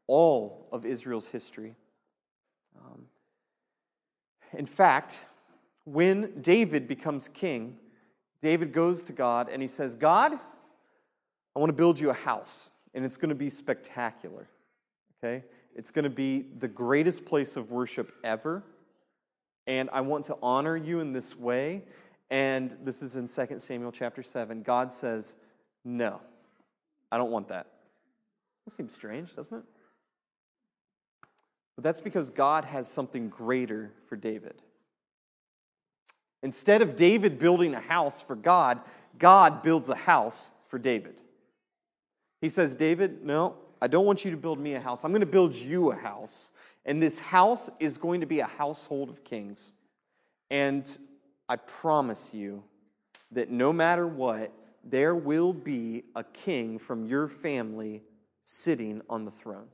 all 0.07 0.69
of 0.73 0.87
Israel's 0.87 1.29
history. 1.29 1.77
Um, 2.79 3.03
in 4.53 4.67
fact, 4.67 5.25
when 5.85 6.41
David 6.41 6.89
becomes 6.89 7.29
king, 7.29 7.79
David 8.43 8.73
goes 8.73 9.03
to 9.05 9.13
God 9.13 9.49
and 9.49 9.61
he 9.63 9.69
says, 9.69 9.95
God, 9.95 10.39
I 11.55 11.59
want 11.59 11.71
to 11.71 11.75
build 11.75 11.99
you 11.99 12.11
a 12.11 12.15
house, 12.15 12.71
and 12.95 13.05
it's 13.05 13.17
going 13.17 13.31
to 13.31 13.35
be 13.35 13.49
spectacular. 13.49 14.49
Okay? 15.19 15.45
It's 15.75 15.91
going 15.91 16.05
to 16.05 16.11
be 16.11 16.47
the 16.59 16.69
greatest 16.69 17.25
place 17.25 17.57
of 17.57 17.71
worship 17.71 18.15
ever. 18.23 18.63
And 19.67 19.91
I 19.93 20.01
want 20.03 20.27
to 20.27 20.37
honor 20.43 20.77
you 20.77 21.01
in 21.01 21.13
this 21.13 21.37
way. 21.37 21.83
And 22.31 22.77
this 22.83 23.03
is 23.03 23.17
in 23.17 23.27
2 23.27 23.59
Samuel 23.59 23.93
chapter 23.93 24.23
7. 24.23 24.63
God 24.63 24.93
says, 24.93 25.35
No, 25.85 26.21
I 27.11 27.19
don't 27.19 27.31
want 27.31 27.49
that. 27.49 27.67
That 28.65 28.71
seems 28.73 28.95
strange, 28.95 29.35
doesn't 29.35 29.59
it? 29.59 29.65
But 31.77 31.85
that's 31.85 32.01
because 32.01 32.31
God 32.31 32.65
has 32.65 32.89
something 32.89 33.29
greater 33.29 33.93
for 34.09 34.17
David. 34.17 34.63
Instead 36.43 36.83
of 36.83 36.97
David 36.97 37.39
building 37.39 37.75
a 37.75 37.81
house 37.81 38.21
for 38.21 38.37
God, 38.37 38.81
God 39.19 39.63
builds 39.63 39.89
a 39.89 39.95
house 39.95 40.51
for 40.65 40.79
David. 40.79 41.21
He 42.41 42.49
says, 42.49 42.75
David, 42.75 43.25
no, 43.25 43.57
I 43.81 43.87
don't 43.87 44.05
want 44.05 44.25
you 44.25 44.31
to 44.31 44.37
build 44.37 44.59
me 44.59 44.75
a 44.75 44.81
house. 44.81 45.05
I'm 45.05 45.11
going 45.11 45.21
to 45.21 45.27
build 45.27 45.55
you 45.55 45.91
a 45.91 45.97
house. 45.97 46.51
And 46.85 47.03
this 47.03 47.19
house 47.19 47.71
is 47.81 47.99
going 47.99 48.21
to 48.21 48.27
be 48.27 48.41
a 48.41 48.47
household 48.47 49.11
of 49.11 49.25
kings. 49.25 49.73
And 50.51 50.97
I 51.49 51.57
promise 51.57 52.33
you 52.33 52.63
that 53.33 53.51
no 53.51 53.73
matter 53.73 54.07
what, 54.07 54.53
there 54.85 55.15
will 55.15 55.53
be 55.53 56.05
a 56.15 56.23
king 56.23 56.79
from 56.79 57.07
your 57.07 57.27
family 57.27 58.03
sitting 58.45 59.03
on 59.11 59.25
the 59.25 59.31
throne. 59.33 59.67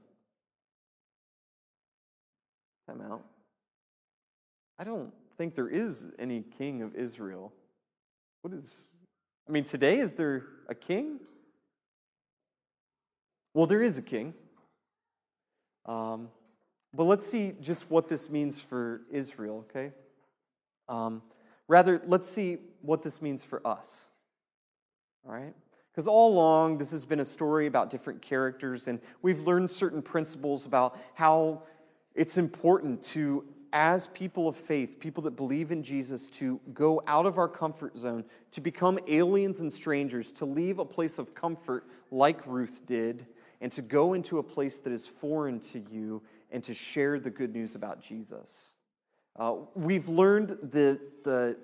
Time 2.86 3.02
out. 3.02 3.22
I 4.78 4.84
don't 4.84 5.12
think 5.36 5.54
there 5.54 5.68
is 5.68 6.10
any 6.18 6.42
king 6.58 6.82
of 6.82 6.94
Israel. 6.94 7.52
What 8.42 8.54
is, 8.54 8.96
I 9.48 9.52
mean, 9.52 9.64
today, 9.64 9.98
is 9.98 10.14
there 10.14 10.44
a 10.68 10.74
king? 10.74 11.20
Well, 13.54 13.66
there 13.66 13.82
is 13.82 13.98
a 13.98 14.02
king. 14.02 14.34
Um, 15.86 16.28
but 16.94 17.04
let's 17.04 17.26
see 17.26 17.54
just 17.60 17.90
what 17.90 18.08
this 18.08 18.30
means 18.30 18.60
for 18.60 19.02
Israel, 19.10 19.66
okay? 19.70 19.92
Um, 20.88 21.22
rather, 21.68 22.02
let's 22.06 22.28
see 22.28 22.58
what 22.82 23.02
this 23.02 23.22
means 23.22 23.42
for 23.42 23.66
us. 23.66 24.06
All 25.26 25.32
right? 25.32 25.54
Because 25.92 26.08
all 26.08 26.32
along, 26.32 26.78
this 26.78 26.90
has 26.92 27.04
been 27.04 27.20
a 27.20 27.24
story 27.24 27.66
about 27.66 27.90
different 27.90 28.22
characters, 28.22 28.88
and 28.88 29.00
we've 29.20 29.46
learned 29.46 29.70
certain 29.70 30.02
principles 30.02 30.64
about 30.66 30.98
how 31.14 31.62
it's 32.14 32.38
important 32.38 33.02
to, 33.02 33.44
as 33.72 34.08
people 34.08 34.48
of 34.48 34.56
faith, 34.56 35.00
people 35.00 35.22
that 35.22 35.36
believe 35.36 35.72
in 35.72 35.82
Jesus, 35.82 36.28
to 36.28 36.60
go 36.74 37.02
out 37.06 37.26
of 37.26 37.38
our 37.38 37.48
comfort 37.48 37.96
zone, 37.96 38.24
to 38.50 38.60
become 38.60 38.98
aliens 39.08 39.60
and 39.60 39.72
strangers, 39.72 40.30
to 40.32 40.44
leave 40.44 40.78
a 40.78 40.84
place 40.84 41.18
of 41.18 41.34
comfort 41.34 41.86
like 42.10 42.46
Ruth 42.46 42.84
did, 42.86 43.26
and 43.60 43.72
to 43.72 43.82
go 43.82 44.12
into 44.12 44.38
a 44.38 44.42
place 44.42 44.78
that 44.80 44.92
is 44.92 45.06
foreign 45.06 45.60
to 45.60 45.78
you 45.90 46.22
and 46.50 46.62
to 46.64 46.74
share 46.74 47.18
the 47.18 47.30
good 47.30 47.54
news 47.54 47.74
about 47.74 48.02
Jesus. 48.02 48.72
Uh, 49.36 49.54
we've 49.74 50.08
learned 50.08 50.50
the, 50.70 51.00
the 51.24 51.56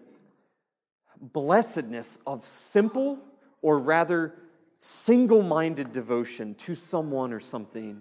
blessedness 1.21 2.19
of 2.27 2.47
simple, 2.47 3.19
or 3.61 3.79
rather, 3.79 4.35
single 4.79 5.43
minded 5.43 5.93
devotion 5.93 6.55
to 6.55 6.75
someone 6.75 7.33
or 7.33 7.41
something, 7.41 8.01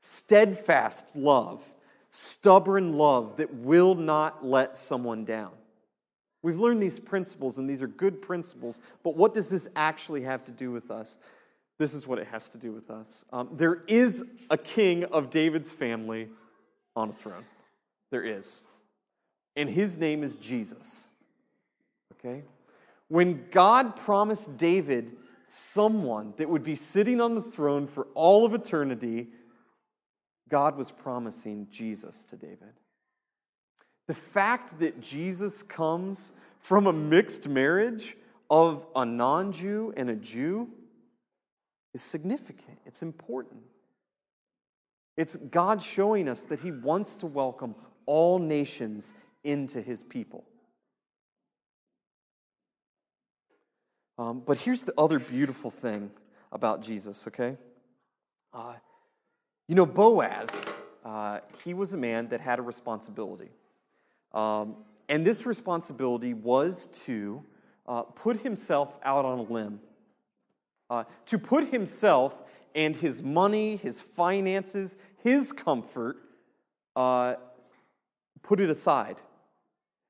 steadfast 0.00 1.06
love, 1.14 1.62
stubborn 2.10 2.96
love 2.96 3.36
that 3.36 3.52
will 3.54 3.94
not 3.94 4.44
let 4.44 4.74
someone 4.74 5.24
down. 5.24 5.52
We've 6.42 6.58
learned 6.58 6.82
these 6.82 7.00
principles, 7.00 7.58
and 7.58 7.68
these 7.68 7.82
are 7.82 7.88
good 7.88 8.22
principles, 8.22 8.78
but 9.02 9.16
what 9.16 9.34
does 9.34 9.48
this 9.48 9.68
actually 9.74 10.22
have 10.22 10.44
to 10.44 10.52
do 10.52 10.70
with 10.70 10.90
us? 10.90 11.18
This 11.78 11.94
is 11.94 12.06
what 12.06 12.18
it 12.18 12.26
has 12.28 12.48
to 12.50 12.58
do 12.58 12.72
with 12.72 12.90
us. 12.90 13.24
Um, 13.32 13.50
there 13.52 13.82
is 13.86 14.24
a 14.50 14.58
king 14.58 15.04
of 15.04 15.30
David's 15.30 15.72
family 15.72 16.28
on 16.96 17.10
a 17.10 17.12
throne. 17.12 17.44
There 18.10 18.24
is. 18.24 18.62
And 19.56 19.68
his 19.68 19.98
name 19.98 20.22
is 20.22 20.34
Jesus. 20.36 21.08
Okay? 22.14 22.42
When 23.08 23.46
God 23.50 23.96
promised 23.96 24.56
David 24.56 25.16
someone 25.46 26.34
that 26.36 26.48
would 26.48 26.62
be 26.62 26.74
sitting 26.74 27.20
on 27.20 27.34
the 27.34 27.42
throne 27.42 27.86
for 27.86 28.06
all 28.14 28.44
of 28.44 28.54
eternity, 28.54 29.28
God 30.48 30.76
was 30.76 30.90
promising 30.90 31.68
Jesus 31.70 32.24
to 32.24 32.36
David. 32.36 32.74
The 34.06 34.14
fact 34.14 34.78
that 34.80 35.00
Jesus 35.00 35.62
comes 35.62 36.32
from 36.60 36.86
a 36.86 36.92
mixed 36.92 37.48
marriage 37.48 38.16
of 38.50 38.86
a 38.96 39.04
non 39.04 39.52
Jew 39.52 39.92
and 39.96 40.08
a 40.10 40.16
Jew 40.16 40.68
is 41.94 42.02
significant, 42.02 42.78
it's 42.86 43.02
important. 43.02 43.62
It's 45.16 45.36
God 45.36 45.82
showing 45.82 46.28
us 46.28 46.44
that 46.44 46.60
He 46.60 46.70
wants 46.70 47.16
to 47.16 47.26
welcome 47.26 47.74
all 48.06 48.38
nations 48.38 49.12
into 49.42 49.82
His 49.82 50.02
people. 50.04 50.44
Um, 54.16 54.42
but 54.44 54.58
here's 54.58 54.82
the 54.84 54.94
other 54.98 55.18
beautiful 55.18 55.70
thing 55.70 56.10
about 56.50 56.82
Jesus, 56.82 57.26
okay? 57.28 57.56
Uh, 58.52 58.74
you 59.68 59.74
know, 59.74 59.86
Boaz, 59.86 60.64
uh, 61.04 61.40
he 61.62 61.74
was 61.74 61.92
a 61.92 61.98
man 61.98 62.28
that 62.28 62.40
had 62.40 62.58
a 62.58 62.62
responsibility. 62.62 63.50
Um, 64.32 64.76
and 65.08 65.26
this 65.26 65.46
responsibility 65.46 66.34
was 66.34 66.86
to 67.04 67.44
uh, 67.86 68.02
put 68.02 68.40
himself 68.42 68.96
out 69.02 69.24
on 69.24 69.38
a 69.38 69.42
limb 69.42 69.80
uh, 70.90 71.04
to 71.26 71.38
put 71.38 71.68
himself 71.68 72.42
and 72.74 72.96
his 72.96 73.22
money, 73.22 73.76
his 73.76 74.00
finances, 74.00 74.96
his 75.22 75.52
comfort, 75.52 76.16
uh, 76.96 77.34
put 78.42 78.60
it 78.60 78.70
aside, 78.70 79.20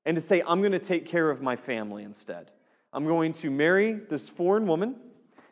and 0.05 0.17
to 0.17 0.21
say, 0.21 0.43
I'm 0.47 0.61
going 0.61 0.73
to 0.73 0.79
take 0.79 1.07
care 1.07 1.31
of 1.31 1.43
my 1.43 1.57
family 1.57 2.05
instead. 2.05 2.51
I'm 2.93 3.05
going 3.05 3.33
to 3.35 3.51
marry 3.51 3.93
this 3.93 4.29
foreign 4.29 4.67
woman, 4.67 4.97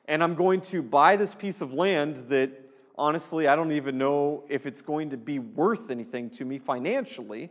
and 0.07 0.23
I'm 0.23 0.35
going 0.35 0.61
to 0.63 0.83
buy 0.83 1.17
this 1.17 1.35
piece 1.35 1.61
of 1.61 1.73
land 1.73 2.17
that 2.29 2.66
honestly, 2.99 3.47
I 3.49 3.57
don't 3.57 3.73
even 3.73 3.99
know 3.99 4.45
if 4.49 4.67
it's 4.67 4.81
going 4.81 5.11
to 5.11 5.17
be 5.17 5.39
worth 5.39 5.91
anything 5.91 6.31
to 6.31 6.45
me 6.45 6.59
financially, 6.59 7.51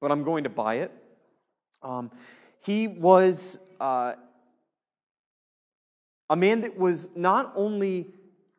but 0.00 0.12
I'm 0.12 0.22
going 0.22 0.44
to 0.44 0.50
buy 0.50 0.76
it. 0.76 0.92
Um, 1.82 2.10
he 2.64 2.88
was 2.88 3.58
uh, 3.80 4.14
a 6.30 6.36
man 6.36 6.62
that 6.62 6.76
was 6.76 7.10
not 7.14 7.52
only 7.54 8.08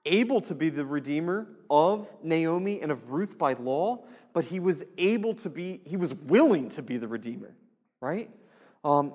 able 0.06 0.42
to 0.42 0.56
be 0.56 0.70
the 0.70 0.86
redeemer 0.86 1.48
of 1.70 2.10
Naomi 2.24 2.82
and 2.82 2.92
of 2.92 3.12
Ruth 3.12 3.38
by 3.38 3.54
law, 3.54 4.06
but 4.34 4.46
he 4.46 4.60
was 4.60 4.84
able 4.98 5.34
to 5.36 5.50
be, 5.50 5.82
he 5.84 5.98
was 5.98 6.14
willing 6.14 6.70
to 6.70 6.82
be 6.82 6.98
the 6.98 7.08
redeemer, 7.08 7.56
right? 8.00 8.30
Um, 8.84 9.14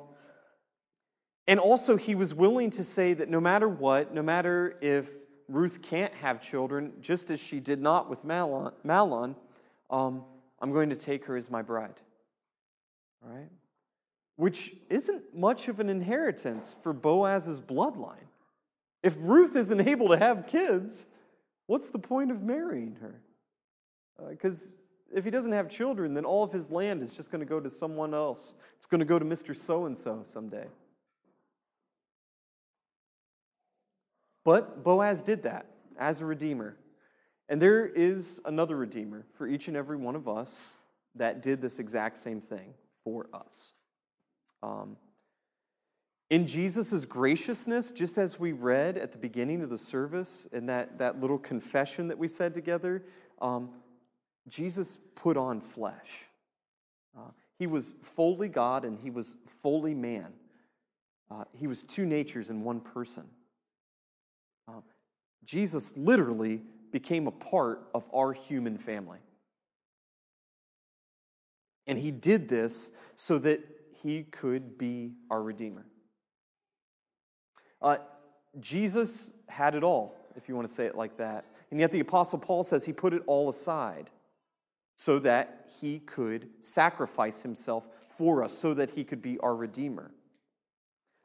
and 1.49 1.59
also, 1.59 1.97
he 1.97 2.15
was 2.15 2.35
willing 2.35 2.71
to 2.71 2.85
say 2.85 3.15
that 3.15 3.29
no 3.29 3.41
matter 3.41 3.69
what, 3.69 4.15
no 4.15 4.23
matter 4.23 4.77
if 4.81 5.11
Ruth 5.49 5.83
can't 5.83 6.15
have 6.15 6.41
children, 6.41 6.93
just 7.01 7.31
as 7.31 7.41
she 7.41 7.61
did 7.61 7.81
not 7.81 8.09
with 8.09 8.25
Malon, 8.25 8.73
Mahlon 8.85 9.35
um, 9.93 10.25
I'm 10.61 10.73
going 10.73 10.91
to 10.91 10.97
take 10.97 11.27
her 11.27 11.37
as 11.37 11.51
my 11.51 11.61
bride. 11.61 12.01
All 13.23 13.35
right? 13.35 13.51
Which 14.37 14.75
isn't 14.89 15.37
much 15.37 15.69
of 15.69 15.79
an 15.81 15.89
inheritance 15.89 16.75
for 16.83 16.93
Boaz's 16.93 17.61
bloodline. 17.61 18.27
If 19.03 19.17
Ruth 19.21 19.55
isn't 19.55 19.87
able 19.87 20.09
to 20.09 20.17
have 20.17 20.47
kids, 20.47 21.07
what's 21.67 21.91
the 21.91 21.99
point 21.99 22.31
of 22.31 22.43
marrying 22.43 22.97
her? 23.01 23.21
Because 24.31 24.77
uh, 25.13 25.19
if 25.19 25.25
he 25.25 25.31
doesn't 25.31 25.53
have 25.53 25.69
children, 25.69 26.15
then 26.15 26.25
all 26.25 26.43
of 26.43 26.53
his 26.53 26.71
land 26.71 27.03
is 27.03 27.15
just 27.15 27.31
going 27.31 27.41
to 27.41 27.47
go 27.47 27.61
to 27.61 27.69
someone 27.69 28.15
else. 28.15 28.55
It's 28.77 28.87
going 28.87 29.01
to 29.01 29.05
go 29.05 29.19
to 29.19 29.25
Mr. 29.25 29.55
So 29.55 29.87
and 29.87 29.97
so 29.97 30.23
someday. 30.25 30.67
But 34.45 34.83
Boaz 34.83 35.23
did 35.23 35.43
that 35.45 35.67
as 35.99 36.21
a 36.21 36.27
redeemer. 36.27 36.77
And 37.49 37.61
there 37.61 37.87
is 37.87 38.41
another 38.45 38.77
redeemer 38.77 39.27
for 39.35 39.47
each 39.47 39.69
and 39.69 39.77
every 39.77 39.97
one 39.97 40.17
of 40.17 40.29
us 40.29 40.71
that 41.15 41.43
did 41.43 41.61
this 41.61 41.79
exact 41.79 42.17
same 42.17 42.41
thing 42.41 42.75
for 43.05 43.29
us. 43.33 43.75
Um, 44.63 44.97
in 46.31 46.47
Jesus' 46.47 47.05
graciousness, 47.05 47.93
just 47.93 48.17
as 48.17 48.41
we 48.41 48.53
read 48.53 48.97
at 48.97 49.13
the 49.13 49.19
beginning 49.19 49.63
of 49.63 49.69
the 49.69 49.77
service 49.77 50.47
in 50.53 50.65
that, 50.67 50.99
that 50.99 51.21
little 51.21 51.39
confession 51.39 52.09
that 52.09 52.17
we 52.17 52.27
said 52.27 52.55
together, 52.55 53.05
um, 53.43 53.69
Jesus 54.49 54.99
put 55.15 55.37
on 55.37 55.61
flesh. 55.61 56.25
Uh, 57.17 57.33
he 57.59 57.67
was 57.67 57.93
fully 58.01 58.49
God 58.49 58.87
and 58.87 58.99
he 58.99 59.11
was 59.11 59.37
fully 59.61 59.95
man. 59.95 60.33
Uh, 61.31 61.45
he 61.55 61.67
was 61.67 61.83
two 61.83 62.07
natures 62.07 62.49
in 62.49 62.63
one 62.63 62.81
person. 62.81 63.25
Jesus 65.45 65.97
literally 65.97 66.63
became 66.93 67.27
a 67.27 67.33
part 67.33 67.89
of 67.95 68.09
our 68.15 68.33
human 68.33 68.79
family. 68.79 69.19
And 71.87 71.99
he 71.99 72.11
did 72.11 72.49
this 72.49 72.93
so 73.17 73.39
that 73.39 73.61
he 74.03 74.25
could 74.25 74.79
be 74.79 75.15
our 75.31 75.43
Redeemer. 75.43 75.87
Uh, 77.81 77.99
Jesus 78.61 79.33
had 79.49 79.75
it 79.75 79.83
all, 79.83 80.15
if 80.37 80.49
you 80.49 80.55
want 80.55 80.69
to 80.69 80.73
say 80.73 80.87
it 80.87 80.95
like 80.95 81.17
that. 81.17 81.47
And 81.71 81.81
yet 81.81 81.91
the 81.91 82.01
Apostle 82.01 82.39
Paul 82.39 82.63
says 82.63 82.85
he 82.85 82.93
put 82.93 83.15
it 83.15 83.23
all 83.27 83.49
aside 83.49 84.11
so 84.97 85.19
that 85.21 85.71
he 85.81 85.99
could 86.01 86.49
sacrifice 86.61 87.43
himself 87.43 87.89
for 88.17 88.45
us, 88.45 88.53
so 88.57 88.75
that 88.75 88.91
he 88.91 89.05
could 89.05 89.23
be 89.23 89.39
our 89.39 89.57
Redeemer. 89.57 90.13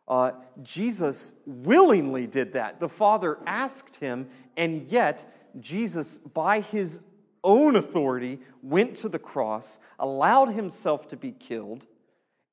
Uh, 0.07 0.31
Jesus 0.63 1.33
willingly 1.45 2.27
did 2.27 2.53
that. 2.53 2.79
The 2.79 2.89
Father 2.89 3.39
asked 3.45 3.97
him, 3.97 4.29
and 4.55 4.83
yet 4.83 5.25
Jesus, 5.59 6.17
by 6.17 6.61
his 6.61 7.01
own 7.43 7.75
authority, 7.75 8.39
went 8.61 8.95
to 8.97 9.09
the 9.09 9.19
cross, 9.19 9.79
allowed 9.99 10.49
himself 10.49 11.07
to 11.09 11.17
be 11.17 11.31
killed, 11.31 11.87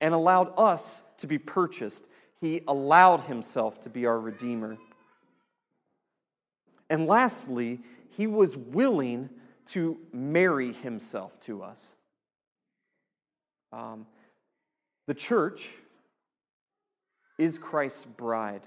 and 0.01 0.13
allowed 0.13 0.53
us 0.59 1.05
to 1.19 1.27
be 1.27 1.39
purchased. 1.39 2.09
He 2.41 2.63
allowed 2.67 3.23
himself 3.23 3.81
to 3.81 3.91
be 3.91 4.07
our 4.07 4.19
Redeemer. 4.19 4.77
And 6.91 7.07
lastly, 7.07 7.81
he 8.11 8.27
was 8.27 8.57
willing 8.57 9.31
to 9.67 9.99
marry 10.13 10.73
himself 10.73 11.39
to 11.41 11.63
us. 11.63 11.95
Um, 13.73 14.07
the 15.07 15.15
church 15.15 15.71
is 17.39 17.59
Christ's 17.59 18.05
bride. 18.05 18.67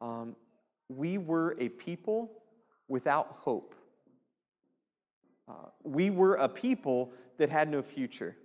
Um, 0.00 0.36
we 0.88 1.18
were 1.18 1.56
a 1.58 1.68
people 1.68 2.30
without 2.88 3.28
hope. 3.38 3.74
Uh, 5.48 5.68
we 5.82 6.10
were 6.10 6.36
a 6.36 6.48
people 6.48 7.12
that 7.38 7.50
had 7.50 7.68
no 7.68 7.82
future. 7.82 8.36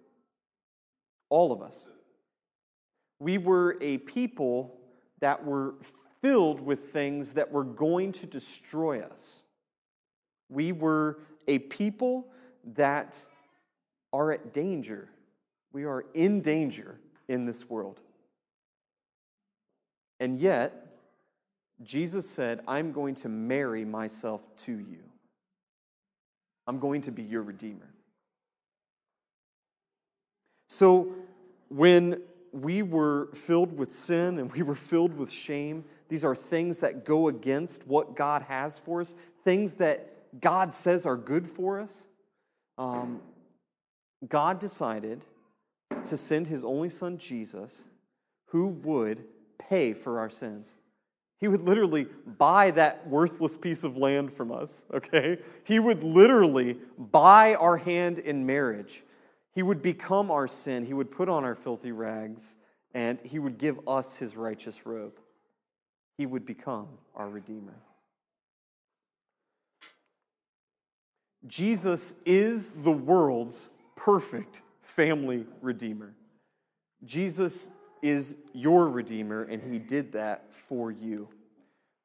All 1.29 1.51
of 1.51 1.61
us. 1.61 1.87
We 3.19 3.37
were 3.37 3.77
a 3.81 3.99
people 3.99 4.79
that 5.19 5.45
were 5.45 5.75
filled 6.21 6.61
with 6.61 6.91
things 6.91 7.33
that 7.33 7.51
were 7.51 7.63
going 7.63 8.11
to 8.13 8.25
destroy 8.25 9.01
us. 9.01 9.43
We 10.49 10.71
were 10.71 11.19
a 11.47 11.59
people 11.59 12.27
that 12.75 13.25
are 14.11 14.31
at 14.31 14.53
danger. 14.53 15.09
We 15.71 15.83
are 15.85 16.05
in 16.13 16.41
danger 16.41 16.99
in 17.29 17.45
this 17.45 17.69
world. 17.69 18.01
And 20.19 20.37
yet, 20.37 20.87
Jesus 21.81 22.29
said, 22.29 22.59
I'm 22.67 22.91
going 22.91 23.15
to 23.15 23.29
marry 23.29 23.85
myself 23.85 24.53
to 24.65 24.73
you. 24.73 24.99
I'm 26.67 26.79
going 26.79 27.01
to 27.01 27.11
be 27.11 27.23
your 27.23 27.41
Redeemer. 27.43 27.93
So, 30.67 31.13
when 31.69 32.21
we 32.51 32.81
were 32.81 33.29
filled 33.33 33.77
with 33.77 33.91
sin 33.91 34.39
and 34.39 34.51
we 34.51 34.63
were 34.63 34.75
filled 34.75 35.15
with 35.15 35.31
shame, 35.31 35.85
these 36.09 36.25
are 36.25 36.35
things 36.35 36.79
that 36.79 37.05
go 37.05 37.27
against 37.27 37.87
what 37.87 38.15
God 38.15 38.41
has 38.43 38.79
for 38.79 39.01
us, 39.01 39.15
things 39.43 39.75
that 39.75 40.41
God 40.41 40.73
says 40.73 41.05
are 41.05 41.15
good 41.15 41.47
for 41.47 41.79
us. 41.79 42.07
Um, 42.77 43.21
God 44.27 44.59
decided 44.59 45.21
to 46.05 46.17
send 46.17 46.47
his 46.47 46.63
only 46.63 46.89
son, 46.89 47.17
Jesus, 47.17 47.87
who 48.47 48.67
would 48.67 49.25
pay 49.57 49.93
for 49.93 50.19
our 50.19 50.29
sins. 50.29 50.75
He 51.39 51.47
would 51.47 51.61
literally 51.61 52.07
buy 52.37 52.71
that 52.71 53.07
worthless 53.07 53.55
piece 53.55 53.83
of 53.83 53.95
land 53.95 54.33
from 54.33 54.51
us, 54.51 54.85
okay? 54.93 55.37
He 55.63 55.79
would 55.79 56.03
literally 56.03 56.77
buy 56.97 57.55
our 57.55 57.77
hand 57.77 58.19
in 58.19 58.45
marriage. 58.45 59.03
He 59.53 59.63
would 59.63 59.81
become 59.81 60.31
our 60.31 60.47
sin. 60.47 60.85
He 60.85 60.93
would 60.93 61.11
put 61.11 61.29
on 61.29 61.45
our 61.45 61.55
filthy 61.55 61.91
rags, 61.91 62.57
and 62.93 63.21
he 63.21 63.39
would 63.39 63.57
give 63.57 63.79
us 63.87 64.15
his 64.15 64.35
righteous 64.35 64.85
robe. 64.85 65.19
He 66.17 66.25
would 66.25 66.45
become 66.45 66.87
our 67.15 67.29
Redeemer. 67.29 67.81
Jesus 71.47 72.15
is 72.25 72.71
the 72.71 72.91
world's 72.91 73.69
perfect 73.95 74.61
family 74.89 75.45
redeemer. 75.61 76.15
Jesus 77.05 77.69
is 78.01 78.35
your 78.53 78.89
redeemer, 78.89 79.43
and 79.43 79.61
he 79.61 79.77
did 79.77 80.13
that 80.13 80.53
for 80.53 80.91
you. 80.91 81.27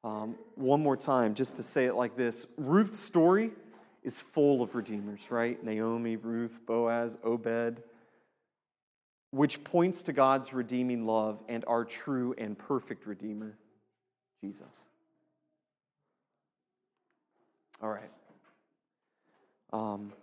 Um, 0.03 0.35
one 0.53 0.81
more 0.81 0.95
time, 0.95 1.33
just 1.33 1.55
to 1.55 1.63
say 1.63 1.85
it 1.85 1.95
like 1.95 2.15
this 2.15 2.45
Ruth's 2.57 2.99
story 2.99 3.51
is 4.03 4.21
full 4.21 4.61
of 4.61 4.75
redeemers, 4.75 5.31
right? 5.31 5.61
Naomi, 5.63 6.15
Ruth, 6.15 6.59
Boaz, 6.67 7.17
Obed, 7.23 7.81
which 9.31 9.63
points 9.63 10.03
to 10.03 10.13
God's 10.13 10.53
redeeming 10.53 11.07
love 11.07 11.43
and 11.49 11.65
our 11.67 11.83
true 11.83 12.35
and 12.37 12.57
perfect 12.57 13.07
redeemer, 13.07 13.57
Jesus. 14.41 14.83
All 17.81 17.89
right. 17.89 18.11
Um, 19.73 20.13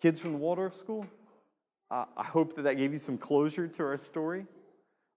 kids 0.00 0.18
from 0.18 0.32
the 0.32 0.38
Waldorf 0.38 0.74
School, 0.74 1.06
uh, 1.90 2.04
I 2.16 2.24
hope 2.24 2.54
that 2.56 2.62
that 2.62 2.74
gave 2.74 2.92
you 2.92 2.98
some 2.98 3.18
closure 3.18 3.66
to 3.66 3.82
our 3.82 3.96
story. 3.96 4.46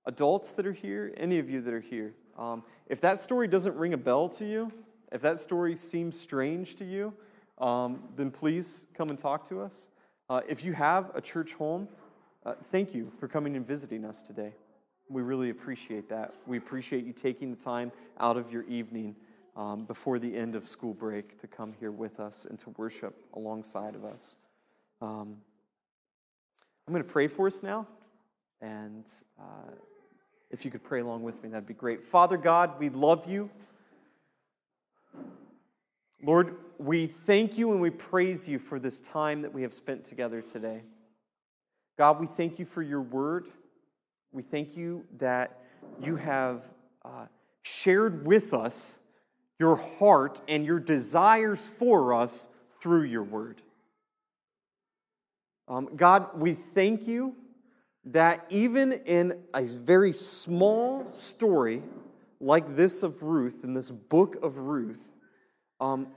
Adults 0.05 0.53
that 0.53 0.65
are 0.65 0.73
here, 0.73 1.13
any 1.17 1.37
of 1.37 1.49
you 1.49 1.61
that 1.61 1.73
are 1.73 1.81
here, 1.81 2.13
um, 2.37 2.63
if 2.87 3.01
that 3.01 3.19
story 3.19 3.47
doesn't 3.47 3.75
ring 3.75 3.93
a 3.93 3.97
bell 3.97 4.29
to 4.29 4.45
you, 4.45 4.71
if 5.11 5.21
that 5.21 5.37
story 5.37 5.75
seems 5.75 6.19
strange 6.19 6.75
to 6.77 6.85
you, 6.85 7.13
um, 7.59 8.01
then 8.15 8.31
please 8.31 8.87
come 8.93 9.09
and 9.09 9.19
talk 9.19 9.47
to 9.49 9.61
us. 9.61 9.89
Uh, 10.29 10.41
if 10.47 10.63
you 10.63 10.73
have 10.73 11.11
a 11.13 11.21
church 11.21 11.53
home, 11.53 11.87
uh, 12.45 12.53
thank 12.71 12.95
you 12.95 13.11
for 13.19 13.27
coming 13.27 13.55
and 13.55 13.67
visiting 13.67 14.05
us 14.05 14.21
today. 14.21 14.53
We 15.09 15.21
really 15.21 15.49
appreciate 15.49 16.09
that. 16.09 16.33
We 16.47 16.57
appreciate 16.57 17.05
you 17.05 17.11
taking 17.11 17.51
the 17.51 17.57
time 17.57 17.91
out 18.19 18.37
of 18.37 18.51
your 18.51 18.63
evening 18.63 19.15
um, 19.55 19.83
before 19.83 20.17
the 20.17 20.35
end 20.35 20.55
of 20.55 20.67
school 20.67 20.93
break 20.93 21.39
to 21.41 21.47
come 21.47 21.73
here 21.79 21.91
with 21.91 22.19
us 22.19 22.45
and 22.49 22.57
to 22.59 22.69
worship 22.77 23.13
alongside 23.35 23.93
of 23.93 24.05
us. 24.05 24.37
Um, 25.01 25.37
I'm 26.87 26.93
going 26.93 27.03
to 27.03 27.09
pray 27.09 27.27
for 27.27 27.47
us 27.47 27.63
now, 27.63 27.87
and 28.61 29.05
uh, 29.39 29.71
if 30.51 30.63
you 30.63 30.69
could 30.69 30.83
pray 30.83 30.99
along 30.99 31.23
with 31.23 31.41
me, 31.41 31.49
that'd 31.49 31.67
be 31.67 31.73
great. 31.73 32.03
Father 32.03 32.37
God, 32.37 32.79
we 32.79 32.89
love 32.89 33.27
you. 33.27 33.49
Lord, 36.23 36.55
we 36.77 37.07
thank 37.07 37.57
you 37.57 37.71
and 37.71 37.81
we 37.81 37.89
praise 37.89 38.47
you 38.47 38.59
for 38.59 38.77
this 38.77 39.01
time 39.01 39.41
that 39.41 39.51
we 39.51 39.63
have 39.63 39.73
spent 39.73 40.03
together 40.03 40.39
today. 40.39 40.83
God, 41.97 42.19
we 42.19 42.27
thank 42.27 42.59
you 42.59 42.65
for 42.65 42.83
your 42.83 43.01
word. 43.01 43.47
We 44.31 44.43
thank 44.43 44.77
you 44.77 45.05
that 45.17 45.61
you 46.03 46.15
have 46.15 46.63
uh, 47.03 47.25
shared 47.63 48.25
with 48.25 48.53
us 48.53 48.99
your 49.59 49.77
heart 49.77 50.41
and 50.47 50.63
your 50.63 50.79
desires 50.79 51.67
for 51.67 52.13
us 52.13 52.47
through 52.81 53.03
your 53.03 53.23
word. 53.23 53.63
Um, 55.71 55.87
God, 55.95 56.37
we 56.37 56.51
thank 56.51 57.07
you 57.07 57.33
that 58.03 58.45
even 58.49 58.91
in 58.91 59.39
a 59.53 59.63
very 59.63 60.11
small 60.11 61.09
story 61.11 61.81
like 62.41 62.75
this 62.75 63.03
of 63.03 63.23
Ruth, 63.23 63.63
in 63.63 63.73
this 63.73 63.89
book 63.89 64.35
of 64.43 64.57
Ruth, 64.57 65.07
um, 65.79 66.07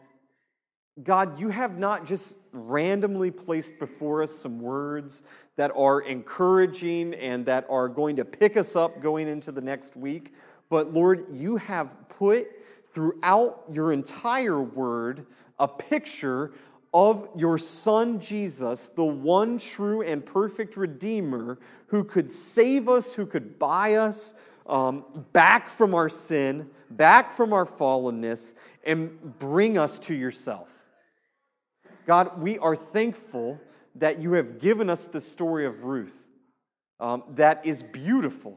God, 1.04 1.38
you 1.38 1.50
have 1.50 1.78
not 1.78 2.04
just 2.04 2.36
randomly 2.50 3.30
placed 3.30 3.78
before 3.78 4.24
us 4.24 4.34
some 4.34 4.58
words 4.58 5.22
that 5.54 5.70
are 5.76 6.00
encouraging 6.00 7.14
and 7.14 7.46
that 7.46 7.64
are 7.70 7.88
going 7.88 8.16
to 8.16 8.24
pick 8.24 8.56
us 8.56 8.74
up 8.74 9.00
going 9.00 9.28
into 9.28 9.52
the 9.52 9.60
next 9.60 9.94
week, 9.94 10.34
but 10.68 10.92
Lord, 10.92 11.26
you 11.30 11.58
have 11.58 12.08
put 12.08 12.48
throughout 12.92 13.62
your 13.72 13.92
entire 13.92 14.60
word 14.60 15.26
a 15.60 15.68
picture 15.68 16.54
of 16.94 17.28
your 17.36 17.58
Son 17.58 18.20
Jesus, 18.20 18.88
the 18.88 19.04
one 19.04 19.58
true 19.58 20.02
and 20.02 20.24
perfect 20.24 20.76
Redeemer 20.76 21.58
who 21.88 22.04
could 22.04 22.30
save 22.30 22.88
us, 22.88 23.12
who 23.12 23.26
could 23.26 23.58
buy 23.58 23.94
us 23.94 24.34
um, 24.66 25.04
back 25.32 25.68
from 25.68 25.92
our 25.92 26.08
sin, 26.08 26.70
back 26.90 27.32
from 27.32 27.52
our 27.52 27.66
fallenness, 27.66 28.54
and 28.86 29.38
bring 29.40 29.76
us 29.76 29.98
to 29.98 30.14
yourself. 30.14 30.68
God, 32.06 32.40
we 32.40 32.58
are 32.58 32.76
thankful 32.76 33.60
that 33.96 34.20
you 34.20 34.32
have 34.34 34.60
given 34.60 34.88
us 34.88 35.08
the 35.08 35.20
story 35.20 35.66
of 35.66 35.82
Ruth 35.82 36.28
um, 37.00 37.24
that 37.30 37.66
is 37.66 37.82
beautiful, 37.82 38.56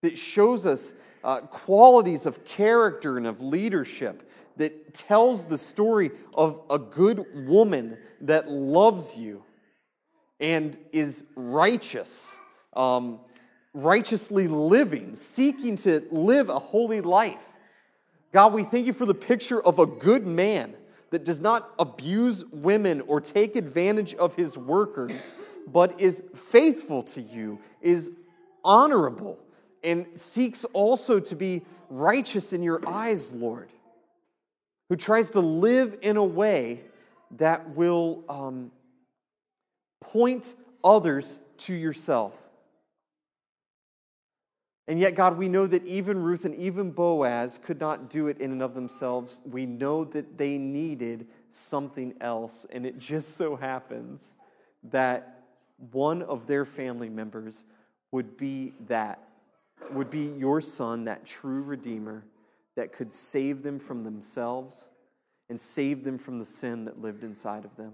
that 0.00 0.16
shows 0.16 0.64
us 0.64 0.94
uh, 1.22 1.40
qualities 1.40 2.24
of 2.24 2.44
character 2.44 3.18
and 3.18 3.26
of 3.26 3.42
leadership 3.42 4.30
that 4.56 4.94
tells 4.94 5.44
the 5.44 5.58
story 5.58 6.10
of 6.34 6.60
a 6.70 6.78
good 6.78 7.24
woman 7.46 7.96
that 8.20 8.50
loves 8.50 9.16
you 9.16 9.42
and 10.40 10.78
is 10.92 11.24
righteous, 11.36 12.36
um, 12.74 13.20
righteously 13.74 14.48
living, 14.48 15.14
seeking 15.14 15.76
to 15.76 16.04
live 16.10 16.48
a 16.48 16.58
holy 16.58 17.00
life. 17.00 17.52
God, 18.32 18.52
we 18.52 18.64
thank 18.64 18.86
you 18.86 18.92
for 18.92 19.06
the 19.06 19.14
picture 19.14 19.62
of 19.62 19.78
a 19.78 19.86
good 19.86 20.26
man 20.26 20.74
that 21.10 21.24
does 21.24 21.40
not 21.40 21.72
abuse 21.78 22.44
women 22.46 23.02
or 23.02 23.20
take 23.20 23.54
advantage 23.54 24.14
of 24.14 24.34
his 24.34 24.56
workers, 24.56 25.34
but 25.66 26.00
is 26.00 26.24
faithful 26.34 27.02
to 27.02 27.20
you, 27.20 27.58
is 27.80 28.10
honorable 28.64 29.38
and 29.84 30.06
seeks 30.14 30.64
also 30.72 31.20
to 31.20 31.36
be 31.36 31.62
righteous 31.90 32.52
in 32.52 32.62
your 32.62 32.80
eyes, 32.86 33.32
Lord, 33.32 33.70
who 34.92 34.96
tries 34.96 35.30
to 35.30 35.40
live 35.40 35.96
in 36.02 36.18
a 36.18 36.22
way 36.22 36.78
that 37.38 37.74
will 37.74 38.22
um, 38.28 38.70
point 40.02 40.52
others 40.84 41.40
to 41.56 41.72
yourself. 41.72 42.36
And 44.86 45.00
yet, 45.00 45.14
God, 45.14 45.38
we 45.38 45.48
know 45.48 45.66
that 45.66 45.82
even 45.86 46.22
Ruth 46.22 46.44
and 46.44 46.54
even 46.56 46.90
Boaz 46.90 47.56
could 47.56 47.80
not 47.80 48.10
do 48.10 48.26
it 48.26 48.38
in 48.38 48.52
and 48.52 48.62
of 48.62 48.74
themselves. 48.74 49.40
We 49.46 49.64
know 49.64 50.04
that 50.04 50.36
they 50.36 50.58
needed 50.58 51.26
something 51.50 52.12
else. 52.20 52.66
And 52.68 52.84
it 52.84 52.98
just 52.98 53.38
so 53.38 53.56
happens 53.56 54.34
that 54.90 55.44
one 55.90 56.20
of 56.20 56.46
their 56.46 56.66
family 56.66 57.08
members 57.08 57.64
would 58.10 58.36
be 58.36 58.74
that, 58.88 59.26
would 59.90 60.10
be 60.10 60.34
your 60.36 60.60
son, 60.60 61.04
that 61.04 61.24
true 61.24 61.62
Redeemer 61.62 62.26
that 62.76 62.92
could 62.92 63.12
save 63.12 63.62
them 63.62 63.78
from 63.78 64.04
themselves 64.04 64.86
and 65.48 65.60
save 65.60 66.04
them 66.04 66.18
from 66.18 66.38
the 66.38 66.44
sin 66.44 66.84
that 66.86 67.00
lived 67.00 67.24
inside 67.24 67.64
of 67.64 67.76
them. 67.76 67.92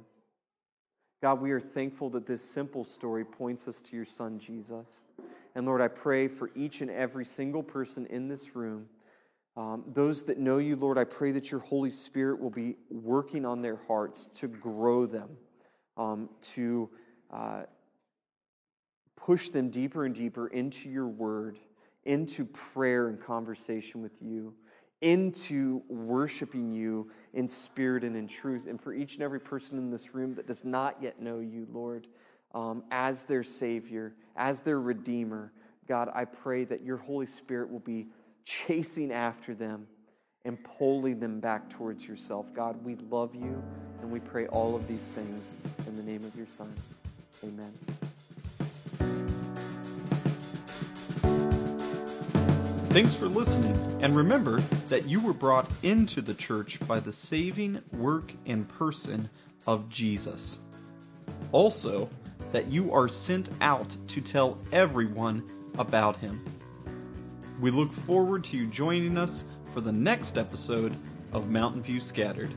God, 1.20 1.40
we 1.40 1.50
are 1.50 1.60
thankful 1.60 2.10
that 2.10 2.26
this 2.26 2.42
simple 2.42 2.84
story 2.84 3.24
points 3.24 3.66
us 3.66 3.82
to 3.82 3.96
your 3.96 4.04
son, 4.04 4.38
Jesus. 4.38 5.02
And 5.56 5.66
Lord, 5.66 5.80
I 5.80 5.88
pray 5.88 6.28
for 6.28 6.50
each 6.54 6.80
and 6.80 6.90
every 6.90 7.24
single 7.24 7.64
person 7.64 8.06
in 8.06 8.28
this 8.28 8.54
room. 8.54 8.86
Um, 9.56 9.82
those 9.92 10.22
that 10.24 10.38
know 10.38 10.58
you, 10.58 10.76
Lord, 10.76 10.98
I 10.98 11.02
pray 11.02 11.32
that 11.32 11.50
your 11.50 11.58
Holy 11.58 11.90
Spirit 11.90 12.38
will 12.38 12.50
be 12.50 12.76
working 12.90 13.44
on 13.44 13.60
their 13.60 13.80
hearts 13.88 14.26
to 14.34 14.46
grow 14.46 15.04
them, 15.04 15.30
um, 15.96 16.28
to 16.42 16.88
uh, 17.32 17.62
push 19.16 19.48
them 19.48 19.68
deeper 19.68 20.04
and 20.04 20.14
deeper 20.14 20.46
into 20.46 20.88
your 20.88 21.08
word, 21.08 21.58
into 22.04 22.44
prayer 22.44 23.08
and 23.08 23.20
conversation 23.20 24.00
with 24.00 24.12
you, 24.22 24.54
into 25.00 25.82
worshiping 25.88 26.72
you 26.72 27.10
in 27.34 27.46
spirit 27.46 28.04
and 28.04 28.16
in 28.16 28.26
truth. 28.26 28.66
And 28.66 28.80
for 28.80 28.92
each 28.92 29.14
and 29.14 29.22
every 29.22 29.40
person 29.40 29.78
in 29.78 29.90
this 29.90 30.14
room 30.14 30.34
that 30.34 30.46
does 30.46 30.64
not 30.64 30.96
yet 31.00 31.20
know 31.20 31.40
you, 31.40 31.66
Lord, 31.72 32.08
um, 32.54 32.82
as 32.90 33.24
their 33.24 33.44
Savior, 33.44 34.14
as 34.36 34.62
their 34.62 34.80
Redeemer, 34.80 35.52
God, 35.86 36.10
I 36.14 36.24
pray 36.24 36.64
that 36.64 36.82
your 36.82 36.96
Holy 36.96 37.26
Spirit 37.26 37.70
will 37.70 37.78
be 37.80 38.08
chasing 38.44 39.12
after 39.12 39.54
them 39.54 39.86
and 40.44 40.62
pulling 40.78 41.20
them 41.20 41.40
back 41.40 41.68
towards 41.68 42.06
yourself. 42.06 42.52
God, 42.54 42.82
we 42.84 42.96
love 43.10 43.34
you 43.34 43.62
and 44.00 44.10
we 44.10 44.20
pray 44.20 44.46
all 44.48 44.74
of 44.74 44.86
these 44.88 45.08
things 45.08 45.56
in 45.86 45.96
the 45.96 46.02
name 46.02 46.24
of 46.24 46.34
your 46.36 46.46
Son. 46.50 46.72
Amen. 47.44 47.72
Thanks 52.90 53.14
for 53.14 53.26
listening, 53.26 53.76
and 54.02 54.16
remember 54.16 54.60
that 54.88 55.06
you 55.06 55.20
were 55.20 55.34
brought 55.34 55.70
into 55.82 56.22
the 56.22 56.32
church 56.32 56.80
by 56.88 56.98
the 56.98 57.12
saving 57.12 57.82
work 57.92 58.32
and 58.46 58.66
person 58.66 59.28
of 59.66 59.90
Jesus. 59.90 60.58
Also, 61.52 62.08
that 62.50 62.68
you 62.68 62.92
are 62.92 63.06
sent 63.06 63.50
out 63.60 63.94
to 64.08 64.22
tell 64.22 64.58
everyone 64.72 65.44
about 65.76 66.16
him. 66.16 66.42
We 67.60 67.70
look 67.70 67.92
forward 67.92 68.42
to 68.44 68.56
you 68.56 68.66
joining 68.66 69.18
us 69.18 69.44
for 69.74 69.82
the 69.82 69.92
next 69.92 70.38
episode 70.38 70.96
of 71.32 71.50
Mountain 71.50 71.82
View 71.82 72.00
Scattered. 72.00 72.52